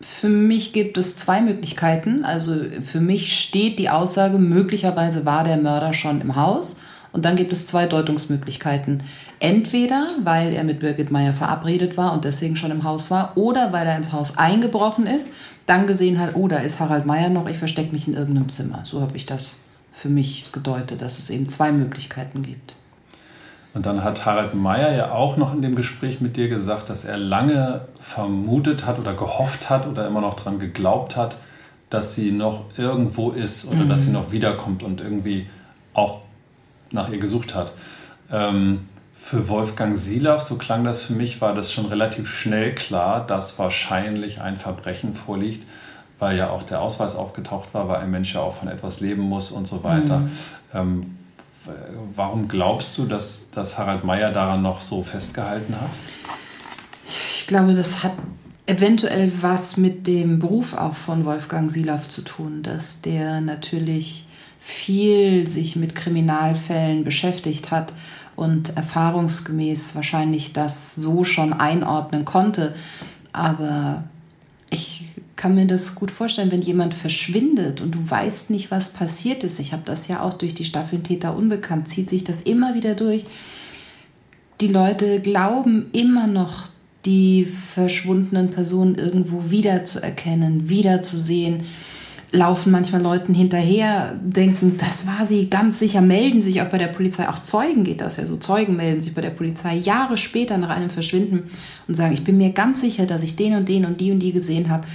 Für 0.00 0.30
mich 0.30 0.72
gibt 0.72 0.96
es 0.96 1.16
zwei 1.16 1.42
Möglichkeiten. 1.42 2.24
Also 2.24 2.54
für 2.82 3.00
mich 3.00 3.38
steht 3.38 3.78
die 3.78 3.90
Aussage, 3.90 4.38
möglicherweise 4.38 5.26
war 5.26 5.44
der 5.44 5.58
Mörder 5.58 5.92
schon 5.92 6.20
im 6.20 6.36
Haus. 6.36 6.80
Und 7.12 7.24
dann 7.24 7.36
gibt 7.36 7.52
es 7.52 7.66
zwei 7.66 7.86
Deutungsmöglichkeiten. 7.86 9.02
Entweder, 9.40 10.08
weil 10.22 10.52
er 10.52 10.64
mit 10.64 10.78
Birgit 10.78 11.10
Meyer 11.10 11.34
verabredet 11.34 11.96
war 11.96 12.12
und 12.12 12.24
deswegen 12.24 12.56
schon 12.56 12.70
im 12.70 12.84
Haus 12.84 13.10
war, 13.10 13.36
oder 13.36 13.72
weil 13.72 13.86
er 13.86 13.96
ins 13.96 14.12
Haus 14.12 14.38
eingebrochen 14.38 15.06
ist, 15.06 15.32
dann 15.66 15.86
gesehen 15.86 16.18
hat, 16.18 16.34
oh, 16.34 16.46
da 16.46 16.58
ist 16.58 16.78
Harald 16.78 17.06
Meyer 17.06 17.28
noch, 17.28 17.48
ich 17.48 17.58
verstecke 17.58 17.92
mich 17.92 18.06
in 18.06 18.14
irgendeinem 18.14 18.48
Zimmer. 18.48 18.82
So 18.84 19.00
habe 19.00 19.16
ich 19.16 19.26
das 19.26 19.56
für 19.92 20.08
mich 20.08 20.52
gedeutet, 20.52 21.02
dass 21.02 21.18
es 21.18 21.30
eben 21.30 21.48
zwei 21.48 21.72
Möglichkeiten 21.72 22.42
gibt. 22.42 22.76
Und 23.72 23.86
dann 23.86 24.02
hat 24.02 24.26
Harald 24.26 24.54
Meyer 24.54 24.92
ja 24.92 25.12
auch 25.12 25.36
noch 25.36 25.54
in 25.54 25.62
dem 25.62 25.76
Gespräch 25.76 26.20
mit 26.20 26.36
dir 26.36 26.48
gesagt, 26.48 26.90
dass 26.90 27.04
er 27.04 27.16
lange 27.16 27.82
vermutet 28.00 28.84
hat 28.84 28.98
oder 28.98 29.14
gehofft 29.14 29.70
hat 29.70 29.86
oder 29.86 30.06
immer 30.06 30.20
noch 30.20 30.34
daran 30.34 30.58
geglaubt 30.58 31.16
hat, 31.16 31.36
dass 31.88 32.14
sie 32.14 32.32
noch 32.32 32.64
irgendwo 32.76 33.30
ist 33.30 33.66
oder 33.66 33.84
mhm. 33.84 33.88
dass 33.88 34.02
sie 34.02 34.08
mhm. 34.08 34.14
noch 34.14 34.32
wiederkommt 34.32 34.82
und 34.82 35.00
irgendwie 35.00 35.46
auch 35.94 36.20
nach 36.90 37.10
ihr 37.10 37.18
gesucht 37.18 37.54
hat. 37.54 37.72
Ähm, 38.32 38.86
für 39.18 39.48
Wolfgang 39.48 39.96
Silaff, 39.96 40.40
so 40.40 40.56
klang 40.56 40.82
das 40.82 41.02
für 41.02 41.12
mich, 41.12 41.40
war 41.40 41.54
das 41.54 41.72
schon 41.72 41.86
relativ 41.86 42.28
schnell 42.28 42.74
klar, 42.74 43.24
dass 43.24 43.58
wahrscheinlich 43.58 44.40
ein 44.40 44.56
Verbrechen 44.56 45.14
vorliegt, 45.14 45.64
weil 46.18 46.36
ja 46.36 46.50
auch 46.50 46.62
der 46.62 46.80
Ausweis 46.80 47.14
aufgetaucht 47.14 47.72
war, 47.72 47.88
weil 47.88 48.00
ein 48.00 48.10
Mensch 48.10 48.34
ja 48.34 48.40
auch 48.40 48.54
von 48.54 48.68
etwas 48.68 49.00
leben 49.00 49.22
muss 49.22 49.50
und 49.50 49.66
so 49.66 49.84
weiter. 49.84 50.20
Mhm. 50.20 50.30
Ähm, 50.74 51.16
warum 52.14 52.48
glaubst 52.48 52.98
du, 52.98 53.06
dass, 53.06 53.50
dass 53.50 53.78
Harald 53.78 54.04
Meyer 54.04 54.32
daran 54.32 54.62
noch 54.62 54.80
so 54.80 55.02
festgehalten 55.02 55.80
hat? 55.80 55.90
Ich 57.06 57.46
glaube, 57.46 57.74
das 57.74 58.02
hat 58.02 58.12
eventuell 58.66 59.32
was 59.40 59.76
mit 59.76 60.06
dem 60.06 60.38
Beruf 60.38 60.74
auch 60.74 60.94
von 60.94 61.24
Wolfgang 61.24 61.70
Silaff 61.70 62.08
zu 62.08 62.22
tun, 62.22 62.62
dass 62.62 63.00
der 63.00 63.40
natürlich 63.40 64.26
viel 64.58 65.48
sich 65.48 65.74
mit 65.74 65.94
Kriminalfällen 65.94 67.02
beschäftigt 67.02 67.70
hat 67.70 67.92
und 68.36 68.76
erfahrungsgemäß 68.76 69.94
wahrscheinlich 69.94 70.52
das 70.52 70.94
so 70.94 71.24
schon 71.24 71.52
einordnen 71.52 72.24
konnte. 72.24 72.74
Aber 73.32 74.04
ich 74.70 75.09
kann 75.40 75.54
mir 75.54 75.66
das 75.66 75.94
gut 75.94 76.10
vorstellen, 76.10 76.50
wenn 76.50 76.60
jemand 76.60 76.92
verschwindet 76.92 77.80
und 77.80 77.94
du 77.94 78.10
weißt 78.10 78.50
nicht, 78.50 78.70
was 78.70 78.90
passiert 78.90 79.42
ist. 79.42 79.58
Ich 79.58 79.72
habe 79.72 79.84
das 79.86 80.06
ja 80.06 80.20
auch 80.20 80.34
durch 80.34 80.52
die 80.52 80.66
Staffeln 80.66 81.02
Täter 81.02 81.34
Unbekannt, 81.34 81.88
zieht 81.88 82.10
sich 82.10 82.24
das 82.24 82.42
immer 82.42 82.74
wieder 82.74 82.94
durch. 82.94 83.24
Die 84.60 84.68
Leute 84.68 85.18
glauben 85.20 85.86
immer 85.92 86.26
noch, 86.26 86.68
die 87.06 87.46
verschwundenen 87.46 88.50
Personen 88.50 88.96
irgendwo 88.96 89.50
wiederzuerkennen, 89.50 90.68
wiederzusehen 90.68 91.64
laufen 92.32 92.70
manchmal 92.70 93.00
Leuten 93.00 93.32
hinterher, 93.32 94.20
denken, 94.22 94.76
das 94.76 95.06
war 95.06 95.24
sie 95.24 95.48
ganz 95.48 95.78
sicher, 95.78 96.02
melden 96.02 96.42
sich 96.42 96.60
auch 96.60 96.68
bei 96.68 96.78
der 96.78 96.88
Polizei. 96.88 97.28
Auch 97.28 97.38
Zeugen 97.38 97.82
geht 97.82 98.02
das 98.02 98.18
ja 98.18 98.26
so. 98.26 98.36
Zeugen 98.36 98.76
melden 98.76 99.00
sich 99.00 99.14
bei 99.14 99.22
der 99.22 99.30
Polizei 99.30 99.76
Jahre 99.76 100.18
später 100.18 100.58
nach 100.58 100.68
einem 100.68 100.90
Verschwinden 100.90 101.50
und 101.88 101.94
sagen, 101.94 102.12
ich 102.12 102.24
bin 102.24 102.36
mir 102.36 102.50
ganz 102.50 102.82
sicher, 102.82 103.06
dass 103.06 103.22
ich 103.22 103.36
den 103.36 103.54
und 103.54 103.68
den 103.68 103.86
und 103.86 104.00
die 104.00 104.12
und 104.12 104.20
die 104.20 104.32
gesehen 104.32 104.68
habe. 104.68 104.86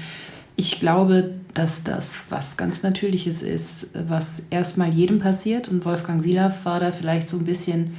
Ich 0.58 0.80
glaube, 0.80 1.34
dass 1.54 1.84
das 1.84 2.28
was 2.30 2.58
ganz 2.58 2.84
Natürliches 2.84 3.42
ist, 3.42 3.88
was 3.94 4.44
erstmal 4.50 4.94
jedem 4.94 5.20
passiert. 5.20 5.68
Und 5.70 5.86
Wolfgang 5.86 6.22
Silaff 6.22 6.66
war 6.66 6.80
da 6.80 6.92
vielleicht 6.92 7.30
so 7.30 7.38
ein 7.38 7.46
bisschen 7.46 7.96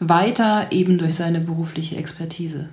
weiter, 0.00 0.66
eben 0.70 0.98
durch 0.98 1.14
seine 1.14 1.40
berufliche 1.40 1.96
Expertise. 1.96 2.68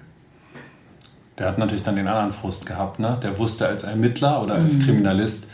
Der 1.38 1.48
hat 1.48 1.58
natürlich 1.58 1.84
dann 1.84 1.96
den 1.96 2.08
anderen 2.08 2.32
Frust 2.32 2.66
gehabt. 2.66 3.00
Ne? 3.00 3.18
Der 3.24 3.40
wusste 3.40 3.68
als 3.68 3.84
Ermittler 3.84 4.44
oder 4.44 4.56
als 4.56 4.78
mhm. 4.78 4.84
Kriminalist, 4.84 5.48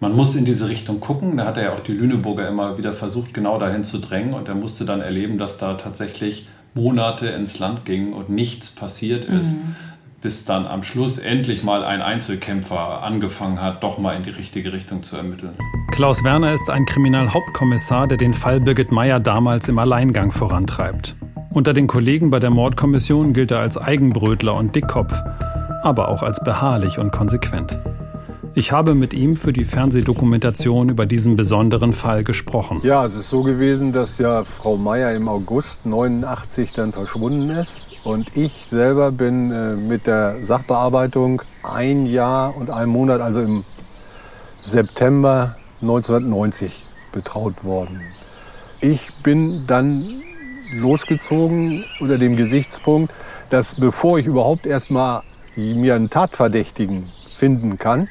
man 0.00 0.16
muss 0.16 0.34
in 0.34 0.44
diese 0.44 0.68
Richtung 0.68 0.98
gucken. 0.98 1.36
Da 1.36 1.44
hat 1.44 1.56
er 1.56 1.64
ja 1.64 1.72
auch 1.72 1.80
die 1.80 1.92
Lüneburger 1.92 2.48
immer 2.48 2.78
wieder 2.78 2.92
versucht, 2.92 3.34
genau 3.34 3.58
dahin 3.58 3.84
zu 3.84 3.98
drängen. 3.98 4.34
Und 4.34 4.48
er 4.48 4.54
musste 4.54 4.84
dann 4.84 5.00
erleben, 5.00 5.36
dass 5.36 5.58
da 5.58 5.74
tatsächlich 5.74 6.48
Monate 6.74 7.28
ins 7.28 7.58
Land 7.58 7.84
gingen 7.84 8.12
und 8.12 8.30
nichts 8.30 8.70
passiert 8.70 9.24
ist. 9.24 9.58
Mhm 9.58 9.76
bis 10.20 10.44
dann 10.44 10.66
am 10.66 10.82
Schluss 10.82 11.18
endlich 11.18 11.64
mal 11.64 11.82
ein 11.82 12.02
Einzelkämpfer 12.02 13.02
angefangen 13.02 13.60
hat, 13.60 13.82
doch 13.82 13.98
mal 13.98 14.14
in 14.14 14.22
die 14.22 14.30
richtige 14.30 14.72
Richtung 14.72 15.02
zu 15.02 15.16
ermitteln. 15.16 15.56
Klaus 15.90 16.22
Werner 16.24 16.52
ist 16.52 16.68
ein 16.70 16.84
Kriminalhauptkommissar, 16.84 18.06
der 18.06 18.18
den 18.18 18.34
Fall 18.34 18.60
Birgit 18.60 18.92
Meyer 18.92 19.18
damals 19.18 19.68
im 19.68 19.78
Alleingang 19.78 20.30
vorantreibt. 20.30 21.16
Unter 21.52 21.72
den 21.72 21.86
Kollegen 21.86 22.30
bei 22.30 22.38
der 22.38 22.50
Mordkommission 22.50 23.32
gilt 23.32 23.50
er 23.50 23.60
als 23.60 23.76
Eigenbrötler 23.76 24.54
und 24.54 24.76
Dickkopf, 24.76 25.18
aber 25.82 26.08
auch 26.08 26.22
als 26.22 26.42
beharrlich 26.44 26.98
und 26.98 27.12
konsequent. 27.12 27.78
Ich 28.54 28.72
habe 28.72 28.94
mit 28.94 29.14
ihm 29.14 29.36
für 29.36 29.52
die 29.52 29.64
Fernsehdokumentation 29.64 30.90
über 30.90 31.06
diesen 31.06 31.36
besonderen 31.36 31.92
Fall 31.92 32.24
gesprochen. 32.24 32.80
Ja, 32.82 33.04
es 33.06 33.14
ist 33.14 33.30
so 33.30 33.42
gewesen, 33.42 33.92
dass 33.92 34.18
ja 34.18 34.44
Frau 34.44 34.76
Meyer 34.76 35.14
im 35.14 35.28
August 35.28 35.86
89 35.86 36.72
dann 36.72 36.92
verschwunden 36.92 37.50
ist 37.50 37.89
und 38.04 38.36
ich 38.36 38.66
selber 38.68 39.12
bin 39.12 39.52
äh, 39.52 39.76
mit 39.76 40.06
der 40.06 40.44
Sachbearbeitung 40.44 41.42
ein 41.62 42.06
Jahr 42.06 42.56
und 42.56 42.70
einen 42.70 42.90
Monat, 42.90 43.20
also 43.20 43.40
im 43.40 43.64
September 44.58 45.56
1990, 45.82 46.72
betraut 47.12 47.64
worden. 47.64 48.00
Ich 48.80 49.22
bin 49.22 49.66
dann 49.66 50.22
losgezogen 50.74 51.84
unter 52.00 52.18
dem 52.18 52.36
Gesichtspunkt, 52.36 53.12
dass 53.50 53.74
bevor 53.74 54.18
ich 54.18 54.26
überhaupt 54.26 54.66
erstmal 54.66 55.22
mir 55.56 55.94
einen 55.94 56.08
Tatverdächtigen 56.08 57.10
finden 57.36 57.78
kann, 57.78 58.08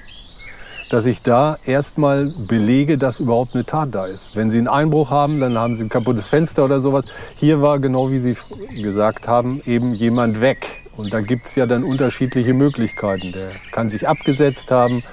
dass 0.89 1.05
ich 1.05 1.21
da 1.21 1.57
erstmal 1.65 2.31
belege, 2.47 2.97
dass 2.97 3.19
überhaupt 3.19 3.53
eine 3.53 3.63
Tat 3.63 3.89
da 3.93 4.05
ist. 4.05 4.35
Wenn 4.35 4.49
Sie 4.49 4.57
einen 4.57 4.67
Einbruch 4.67 5.11
haben, 5.11 5.39
dann 5.39 5.57
haben 5.57 5.75
Sie 5.75 5.83
ein 5.83 5.89
kaputtes 5.89 6.27
Fenster 6.27 6.65
oder 6.65 6.81
sowas. 6.81 7.05
Hier 7.35 7.61
war, 7.61 7.79
genau 7.79 8.11
wie 8.11 8.19
Sie 8.19 8.35
gesagt 8.81 9.27
haben, 9.27 9.61
eben 9.65 9.93
jemand 9.93 10.41
weg. 10.41 10.67
Und 10.97 11.13
da 11.13 11.21
gibt 11.21 11.45
es 11.45 11.55
ja 11.55 11.65
dann 11.65 11.83
unterschiedliche 11.83 12.53
Möglichkeiten. 12.53 13.31
Der 13.31 13.51
kann 13.71 13.89
sich 13.89 14.07
abgesetzt 14.07 14.71
haben, 14.71 15.03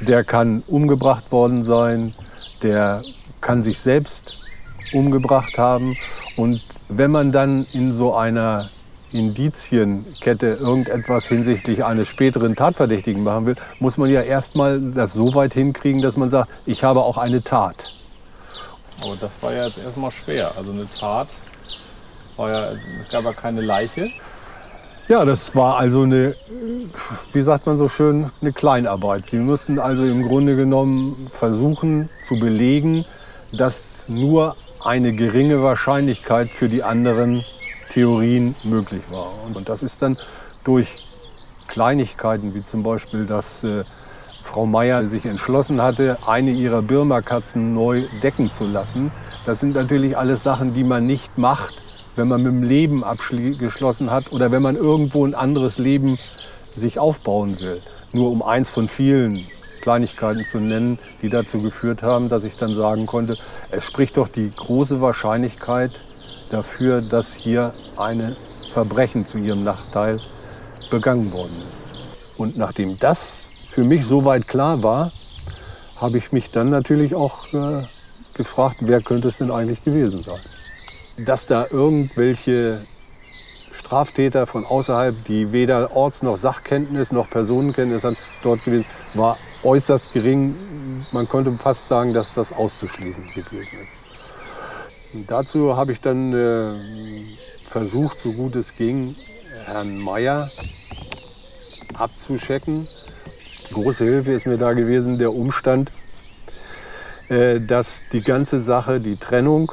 der 0.00 0.24
kann 0.24 0.62
umgebracht 0.66 1.30
worden 1.32 1.62
sein, 1.62 2.14
der 2.62 3.00
kann 3.40 3.62
sich 3.62 3.78
selbst 3.78 4.44
umgebracht 4.92 5.56
haben. 5.56 5.96
Und 6.36 6.62
wenn 6.88 7.10
man 7.10 7.32
dann 7.32 7.66
in 7.72 7.94
so 7.94 8.14
einer 8.14 8.68
Indizienkette 9.12 10.58
irgendetwas 10.60 11.26
hinsichtlich 11.26 11.84
eines 11.84 12.08
späteren 12.08 12.56
Tatverdächtigen 12.56 13.22
machen 13.22 13.46
will, 13.46 13.56
muss 13.78 13.98
man 13.98 14.10
ja 14.10 14.22
erstmal 14.22 14.80
das 14.80 15.12
so 15.12 15.34
weit 15.34 15.54
hinkriegen, 15.54 16.02
dass 16.02 16.16
man 16.16 16.30
sagt, 16.30 16.50
ich 16.66 16.84
habe 16.84 17.02
auch 17.02 17.18
eine 17.18 17.42
Tat. 17.42 17.92
Aber 19.02 19.16
das 19.16 19.32
war 19.40 19.54
ja 19.54 19.66
jetzt 19.66 19.78
erstmal 19.78 20.10
schwer. 20.10 20.56
Also 20.56 20.72
eine 20.72 20.86
Tat 20.88 21.28
war 22.36 22.50
ja, 22.50 22.72
es 23.00 23.10
gab 23.10 23.24
ja 23.24 23.32
keine 23.32 23.60
Leiche. 23.60 24.10
Ja, 25.08 25.24
das 25.24 25.56
war 25.56 25.76
also 25.76 26.02
eine, 26.02 26.36
wie 27.32 27.42
sagt 27.42 27.66
man 27.66 27.78
so 27.78 27.88
schön, 27.88 28.30
eine 28.40 28.52
Kleinarbeit. 28.52 29.26
Sie 29.26 29.38
mussten 29.38 29.78
also 29.78 30.04
im 30.04 30.22
Grunde 30.22 30.54
genommen 30.54 31.26
versuchen 31.32 32.08
zu 32.28 32.38
belegen, 32.38 33.04
dass 33.58 34.04
nur 34.06 34.56
eine 34.84 35.12
geringe 35.12 35.62
Wahrscheinlichkeit 35.62 36.48
für 36.50 36.68
die 36.68 36.84
anderen 36.84 37.42
Theorien 37.90 38.54
möglich 38.64 39.02
war. 39.10 39.32
Und 39.54 39.68
das 39.68 39.82
ist 39.82 40.00
dann 40.02 40.16
durch 40.64 41.06
Kleinigkeiten, 41.68 42.54
wie 42.54 42.64
zum 42.64 42.82
Beispiel, 42.82 43.26
dass 43.26 43.62
äh, 43.64 43.84
Frau 44.42 44.66
Meier 44.66 45.04
sich 45.04 45.26
entschlossen 45.26 45.80
hatte, 45.80 46.18
eine 46.26 46.50
ihrer 46.50 46.82
Birma-Katzen 46.82 47.72
neu 47.74 48.04
decken 48.22 48.50
zu 48.50 48.64
lassen. 48.64 49.12
Das 49.46 49.60
sind 49.60 49.74
natürlich 49.74 50.16
alles 50.16 50.42
Sachen, 50.42 50.74
die 50.74 50.82
man 50.82 51.06
nicht 51.06 51.38
macht, 51.38 51.80
wenn 52.16 52.28
man 52.28 52.42
mit 52.42 52.52
dem 52.52 52.62
Leben 52.62 53.04
abgeschlossen 53.04 54.10
hat 54.10 54.32
oder 54.32 54.50
wenn 54.50 54.62
man 54.62 54.76
irgendwo 54.76 55.24
ein 55.24 55.34
anderes 55.34 55.78
Leben 55.78 56.18
sich 56.74 56.98
aufbauen 56.98 57.60
will. 57.60 57.80
Nur 58.12 58.30
um 58.30 58.42
eins 58.42 58.72
von 58.72 58.88
vielen 58.88 59.46
Kleinigkeiten 59.80 60.44
zu 60.44 60.58
nennen, 60.58 60.98
die 61.22 61.28
dazu 61.28 61.62
geführt 61.62 62.02
haben, 62.02 62.28
dass 62.28 62.44
ich 62.44 62.56
dann 62.56 62.74
sagen 62.74 63.06
konnte, 63.06 63.36
es 63.70 63.86
spricht 63.86 64.16
doch 64.16 64.28
die 64.28 64.50
große 64.50 65.00
Wahrscheinlichkeit 65.00 66.00
dafür, 66.50 67.00
dass 67.00 67.34
hier 67.34 67.72
ein 67.96 68.36
Verbrechen 68.72 69.26
zu 69.26 69.38
ihrem 69.38 69.62
Nachteil 69.64 70.20
begangen 70.90 71.32
worden 71.32 71.62
ist. 71.68 72.38
Und 72.38 72.56
nachdem 72.56 72.98
das 72.98 73.44
für 73.68 73.84
mich 73.84 74.04
soweit 74.04 74.46
klar 74.48 74.82
war, 74.82 75.12
habe 75.96 76.18
ich 76.18 76.32
mich 76.32 76.50
dann 76.50 76.70
natürlich 76.70 77.14
auch 77.14 77.52
äh, 77.52 77.82
gefragt, 78.34 78.76
wer 78.80 79.00
könnte 79.00 79.28
es 79.28 79.36
denn 79.36 79.50
eigentlich 79.50 79.84
gewesen 79.84 80.22
sein. 80.22 80.40
Dass 81.18 81.46
da 81.46 81.66
irgendwelche 81.70 82.86
Straftäter 83.72 84.46
von 84.46 84.64
außerhalb, 84.64 85.24
die 85.24 85.52
weder 85.52 85.94
Orts- 85.94 86.22
noch 86.22 86.36
Sachkenntnis 86.36 87.12
noch 87.12 87.28
Personenkenntnis 87.28 88.04
haben, 88.04 88.16
dort 88.42 88.64
gewesen, 88.64 88.86
war 89.14 89.36
äußerst 89.62 90.12
gering. 90.12 90.56
Man 91.12 91.28
könnte 91.28 91.52
fast 91.52 91.88
sagen, 91.88 92.14
dass 92.14 92.34
das 92.34 92.52
auszuschließen 92.52 93.24
gewesen 93.24 93.80
ist. 93.82 93.99
Dazu 95.12 95.76
habe 95.76 95.92
ich 95.92 96.00
dann 96.00 96.32
äh, 96.32 97.26
versucht, 97.66 98.20
so 98.20 98.32
gut 98.32 98.54
es 98.54 98.76
ging, 98.76 99.14
Herrn 99.64 99.98
Meier 99.98 100.48
abzuschecken. 101.94 102.86
Große 103.72 104.04
Hilfe 104.04 104.32
ist 104.32 104.46
mir 104.46 104.56
da 104.58 104.72
gewesen 104.72 105.18
der 105.18 105.32
Umstand, 105.32 105.90
äh, 107.28 107.60
dass 107.60 108.02
die 108.12 108.20
ganze 108.20 108.60
Sache, 108.60 109.00
die 109.00 109.16
Trennung, 109.16 109.72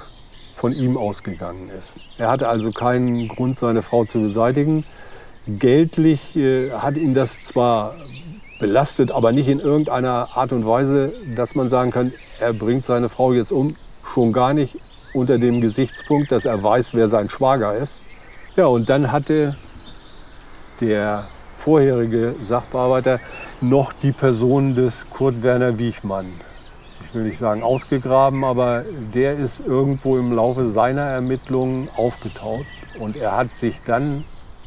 von 0.56 0.72
ihm 0.72 0.98
ausgegangen 0.98 1.70
ist. 1.70 1.94
Er 2.18 2.30
hatte 2.30 2.50
also 2.50 2.72
keinen 2.72 3.28
Grund, 3.28 3.60
seine 3.60 3.84
Frau 3.84 4.06
zu 4.06 4.20
beseitigen. 4.20 4.86
Geldlich 5.46 6.36
äh, 6.36 6.72
hat 6.72 6.98
ihn 6.98 7.14
das 7.14 7.44
zwar 7.44 7.94
belastet, 8.60 9.12
aber 9.12 9.32
nicht 9.32 9.48
in 9.48 9.60
irgendeiner 9.60 10.30
Art 10.36 10.52
und 10.52 10.66
Weise, 10.66 11.14
dass 11.36 11.54
man 11.54 11.70
sagen 11.70 11.92
kann, 11.92 12.12
er 12.40 12.54
bringt 12.54 12.86
seine 12.88 13.08
Frau 13.08 13.34
jetzt 13.34 13.52
um. 13.52 13.76
Schon 14.04 14.34
gar 14.34 14.56
nicht 14.56 14.78
unter 15.18 15.40
dem 15.40 15.62
Gesichtspunkt, 15.62 16.32
dass 16.32 16.46
er 16.46 16.62
weiß, 16.62 16.94
wer 16.94 17.10
sein 17.10 17.30
Schwager 17.30 17.76
ist. 17.76 17.96
Ja, 18.56 18.68
und 18.68 18.90
dann 18.90 19.12
hatte 19.12 19.56
der 20.80 21.28
vorherige 21.58 22.36
Sachbearbeiter 22.48 23.20
noch 23.60 23.94
die 23.94 24.12
Person 24.12 24.76
des 24.76 25.10
Kurt 25.10 25.42
Werner 25.42 25.78
Wiechmann. 25.78 26.28
Ich 27.04 27.16
will 27.16 27.24
nicht 27.24 27.40
sagen 27.40 27.64
ausgegraben, 27.64 28.44
aber 28.44 28.86
der 29.14 29.38
ist 29.38 29.66
irgendwo 29.66 30.18
im 30.18 30.34
Laufe 30.34 30.70
seiner 30.70 31.04
Ermittlungen 31.04 31.90
aufgetaucht. 31.96 32.66
Und 33.00 33.16
er 33.16 33.36
hat 33.36 33.56
sich 33.56 33.80
dann 33.86 34.24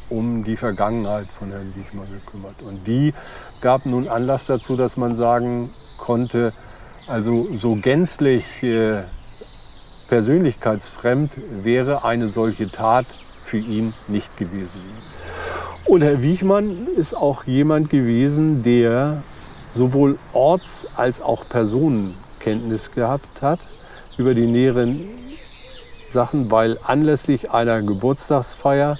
um 0.09 0.43
die 0.43 0.57
Vergangenheit 0.57 1.27
von 1.27 1.51
Herrn 1.51 1.73
Wiechmann 1.75 2.07
gekümmert. 2.11 2.61
Und 2.61 2.85
die 2.85 3.13
gab 3.61 3.85
nun 3.85 4.09
Anlass 4.09 4.47
dazu, 4.47 4.75
dass 4.75 4.97
man 4.97 5.15
sagen 5.15 5.69
konnte, 5.97 6.51
also 7.07 7.47
so 7.55 7.75
gänzlich 7.75 8.43
äh, 8.63 9.03
persönlichkeitsfremd 10.11 11.31
wäre 11.63 12.03
eine 12.03 12.27
solche 12.27 12.69
Tat 12.69 13.05
für 13.45 13.59
ihn 13.59 13.93
nicht 14.09 14.35
gewesen. 14.35 14.81
Und 15.85 16.01
Herr 16.01 16.21
Wiechmann 16.21 16.89
ist 16.97 17.15
auch 17.15 17.45
jemand 17.45 17.89
gewesen, 17.89 18.61
der 18.61 19.23
sowohl 19.73 20.19
Orts- 20.33 20.85
als 20.97 21.21
auch 21.21 21.47
Personenkenntnis 21.47 22.91
gehabt 22.91 23.41
hat 23.41 23.61
über 24.17 24.33
die 24.33 24.47
näheren 24.47 25.07
Sachen, 26.11 26.51
weil 26.51 26.77
anlässlich 26.83 27.51
einer 27.51 27.81
Geburtstagsfeier 27.81 28.97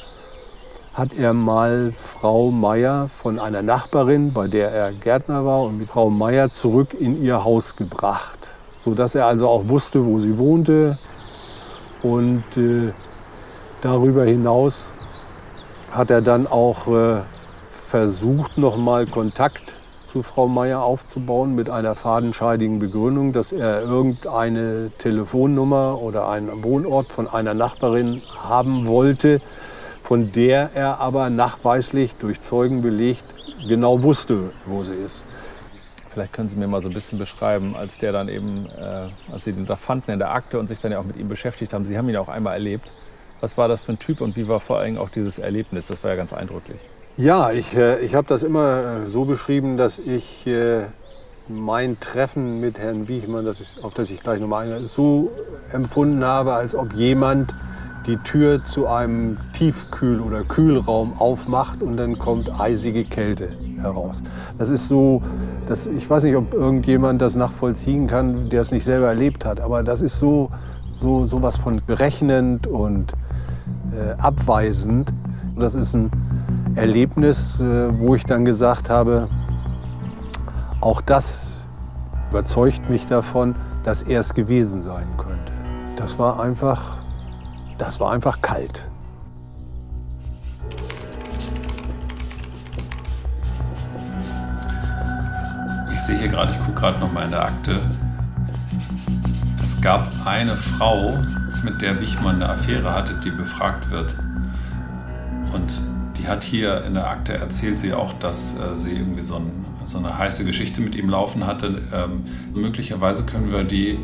hat 0.94 1.14
er 1.14 1.34
mal 1.34 1.92
Frau 1.98 2.52
Meier 2.52 3.10
von 3.10 3.38
einer 3.38 3.62
Nachbarin, 3.62 4.32
bei 4.32 4.48
der 4.48 4.72
er 4.72 4.94
Gärtner 4.94 5.46
war, 5.46 5.64
und 5.64 5.86
Frau 5.90 6.10
Meier 6.10 6.52
zurück 6.52 6.96
in 6.98 7.22
ihr 7.22 7.44
Haus 7.44 7.76
gebracht, 7.76 8.41
sodass 8.84 9.16
er 9.16 9.26
also 9.26 9.48
auch 9.48 9.68
wusste, 9.68 10.06
wo 10.06 10.20
sie 10.20 10.38
wohnte. 10.38 10.98
Und 12.04 12.44
äh, 12.58 12.94
darüber 13.82 14.24
hinaus 14.24 14.90
hat 15.92 16.10
er 16.10 16.22
dann 16.22 16.48
auch 16.48 16.88
äh, 16.88 17.22
versucht, 17.68 18.58
noch 18.58 18.78
mal 18.78 19.06
Kontakt 19.06 19.76
zu 20.06 20.24
Frau 20.24 20.48
Meier 20.48 20.82
aufzubauen 20.82 21.56
mit 21.56 21.70
einer 21.70 21.96
fadenscheidigen 21.96 22.80
Begründung, 22.80 23.32
dass 23.32 23.52
er 23.54 23.82
irgendeine 23.84 24.92
Telefonnummer 24.98 26.02
oder 26.02 26.28
einen 26.28 26.64
Wohnort 26.64 27.08
von 27.08 27.28
einer 27.28 27.54
Nachbarin 27.54 28.22
haben 28.38 28.88
wollte, 28.88 29.42
von 30.02 30.32
der 30.34 30.72
er 30.74 31.00
aber 31.00 31.30
nachweislich 31.30 32.16
durch 32.20 32.42
Zeugen 32.42 32.82
belegt 32.82 33.24
genau 33.68 34.04
wusste, 34.04 34.52
wo 34.66 34.84
sie 34.84 34.96
ist. 34.96 35.24
Vielleicht 36.14 36.34
können 36.34 36.50
Sie 36.50 36.58
mir 36.58 36.68
mal 36.68 36.82
so 36.82 36.90
ein 36.90 36.94
bisschen 36.94 37.18
beschreiben, 37.20 37.76
als 37.76 37.98
der 37.98 38.12
dann 38.12 38.28
eben, 38.28 38.66
äh, 38.78 39.34
als 39.34 39.46
Sie 39.46 39.54
den 39.54 39.66
da 39.66 39.78
fanden 39.78 40.12
in 40.12 40.20
der 40.20 40.32
Akte 40.32 40.60
und 40.60 40.68
sich 40.68 40.82
dann 40.82 40.92
ja 40.92 41.00
auch 41.00 41.06
mit 41.06 41.16
ihm 41.18 41.30
beschäftigt 41.30 41.74
haben. 41.74 41.86
Sie 41.86 41.98
haben 41.98 42.10
ihn 42.10 42.18
auch 42.18 42.28
einmal 42.28 42.54
erlebt. 42.54 42.92
Was 43.40 43.58
war 43.58 43.68
das 43.68 43.82
für 43.82 43.94
ein 43.94 44.00
Typ 44.00 44.22
und 44.22 44.36
wie 44.36 44.48
war 44.48 44.60
vor 44.60 44.80
allem 44.80 44.98
auch 44.98 45.10
dieses 45.10 45.40
Erlebnis? 45.40 45.88
Das 45.88 46.04
war 46.04 46.12
ja 46.12 46.18
ganz 46.18 46.34
eindrücklich. 46.34 46.80
Ja, 47.18 47.52
ich, 47.52 47.76
äh, 47.76 48.00
ich 48.00 48.14
habe 48.14 48.28
das 48.28 48.44
immer 48.44 49.04
äh, 49.04 49.08
so 49.08 49.26
beschrieben, 49.26 49.78
dass 49.78 50.00
ich 50.00 50.46
äh, 50.48 50.84
mein 51.48 52.00
Treffen 52.00 52.60
mit 52.60 52.78
Herrn 52.78 53.08
Wiechmann, 53.08 53.46
das 53.46 53.62
ich, 53.62 53.84
auf 53.84 53.94
das 53.94 54.10
ich 54.10 54.22
gleich 54.22 54.40
nochmal 54.40 54.66
eingehe, 54.66 54.88
so 54.88 55.32
empfunden 55.72 56.24
habe, 56.24 56.54
als 56.54 56.76
ob 56.76 56.94
jemand 56.94 57.54
die 58.08 58.18
Tür 58.18 58.64
zu 58.66 58.88
einem 58.88 59.38
Tiefkühl- 59.54 60.22
oder 60.22 60.44
Kühlraum 60.44 61.14
aufmacht 61.20 61.82
und 61.82 61.98
dann 61.98 62.18
kommt 62.18 62.60
eisige 62.60 63.04
Kälte 63.04 63.50
heraus. 63.80 64.24
Das 64.58 64.70
ist 64.70 64.88
so, 64.88 65.22
das, 65.68 65.86
ich 65.86 66.10
weiß 66.10 66.24
nicht, 66.24 66.36
ob 66.36 66.54
irgendjemand 66.54 67.22
das 67.22 67.36
nachvollziehen 67.36 68.08
kann, 68.08 68.50
der 68.50 68.62
es 68.62 68.72
nicht 68.72 68.86
selber 68.86 69.08
erlebt 69.08 69.46
hat, 69.46 69.60
aber 69.60 69.84
das 69.84 70.02
ist 70.02 70.20
so, 70.20 70.50
so, 70.94 71.26
so 71.26 71.42
was 71.42 71.58
von 71.58 71.82
berechnend 71.86 72.68
und 72.68 73.14
äh, 73.92 74.20
abweisend. 74.20 75.12
Das 75.58 75.76
ist 75.76 75.94
ein 75.94 76.10
Erlebnis, 76.76 77.60
äh, 77.60 78.00
wo 78.00 78.16
ich 78.16 78.24
dann 78.24 78.46
gesagt 78.46 78.90
habe, 78.90 79.28
auch 80.80 81.02
das 81.02 81.68
überzeugt 82.32 82.90
mich 82.90 83.06
davon, 83.06 83.56
dass 83.84 84.02
er 84.02 84.22
es 84.22 84.34
gewesen 84.34 84.82
sein 84.82 85.08
könnte. 85.18 85.52
Das 85.98 86.18
war 86.18 86.40
einfach 86.40 87.01
das 87.82 88.00
war 88.00 88.12
einfach 88.12 88.44
kalt. 88.44 88.86
Ich 95.92 96.00
sehe 96.02 96.20
hier 96.20 96.28
gerade, 96.28 96.52
ich 96.52 96.60
gucke 96.60 96.80
gerade 96.80 97.00
noch 97.00 97.12
mal 97.12 97.26
in 97.26 97.32
der 97.32 97.44
Akte. 97.44 97.80
Es 99.60 99.82
gab 99.82 100.08
eine 100.26 100.56
Frau, 100.56 101.18
mit 101.64 101.82
der 101.82 102.00
Wichmann 102.00 102.36
eine 102.36 102.50
Affäre 102.50 102.94
hatte, 102.94 103.16
die 103.16 103.32
befragt 103.32 103.90
wird. 103.90 104.16
Und 105.52 105.82
die 106.18 106.28
hat 106.28 106.44
hier 106.44 106.84
in 106.86 106.94
der 106.94 107.10
Akte 107.10 107.34
erzählt 107.34 107.80
sie 107.80 107.94
auch, 107.94 108.14
dass 108.14 108.60
äh, 108.60 108.76
sie 108.76 108.92
irgendwie 108.92 109.24
so, 109.24 109.38
ein, 109.38 109.66
so, 109.86 109.98
eine 109.98 110.20
heiße 110.20 110.46
Geschichte 110.46 110.82
mit 110.82 110.94
ihm 110.94 111.10
laufen 111.10 111.48
hatte. 111.48 111.82
Ähm, 111.92 112.26
möglicherweise 112.54 113.26
können 113.26 113.52
wir 113.52 113.64
die 113.64 113.98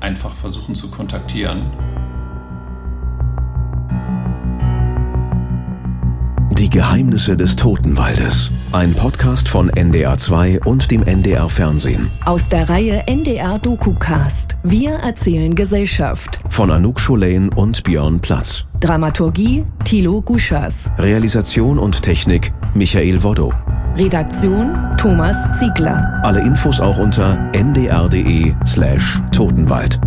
einfach 0.00 0.32
versuchen 0.32 0.74
zu 0.74 0.90
kontaktieren 0.90 1.70
Die 6.68 6.76
Geheimnisse 6.76 7.34
des 7.34 7.56
Totenwaldes. 7.56 8.50
Ein 8.72 8.92
Podcast 8.92 9.48
von 9.48 9.70
NDR2 9.70 10.66
und 10.66 10.90
dem 10.90 11.02
NDR 11.02 11.48
Fernsehen. 11.48 12.10
Aus 12.26 12.46
der 12.50 12.68
Reihe 12.68 13.04
NDR 13.06 13.58
DokuCast. 13.58 14.58
Wir 14.64 14.90
erzählen 14.90 15.54
Gesellschaft. 15.54 16.40
Von 16.50 16.70
Anouk 16.70 17.00
Scholain 17.00 17.48
und 17.48 17.84
Björn 17.84 18.20
Platz. 18.20 18.66
Dramaturgie 18.80 19.64
Thilo 19.84 20.20
Guschas. 20.20 20.92
Realisation 20.98 21.78
und 21.78 22.02
Technik 22.02 22.52
Michael 22.74 23.22
Woddo. 23.22 23.50
Redaktion 23.96 24.76
Thomas 24.98 25.48
Ziegler. 25.58 26.20
Alle 26.22 26.40
Infos 26.42 26.80
auch 26.80 26.98
unter 26.98 27.50
ndr.de 27.54 28.54
slash 28.66 29.22
Totenwald. 29.32 29.98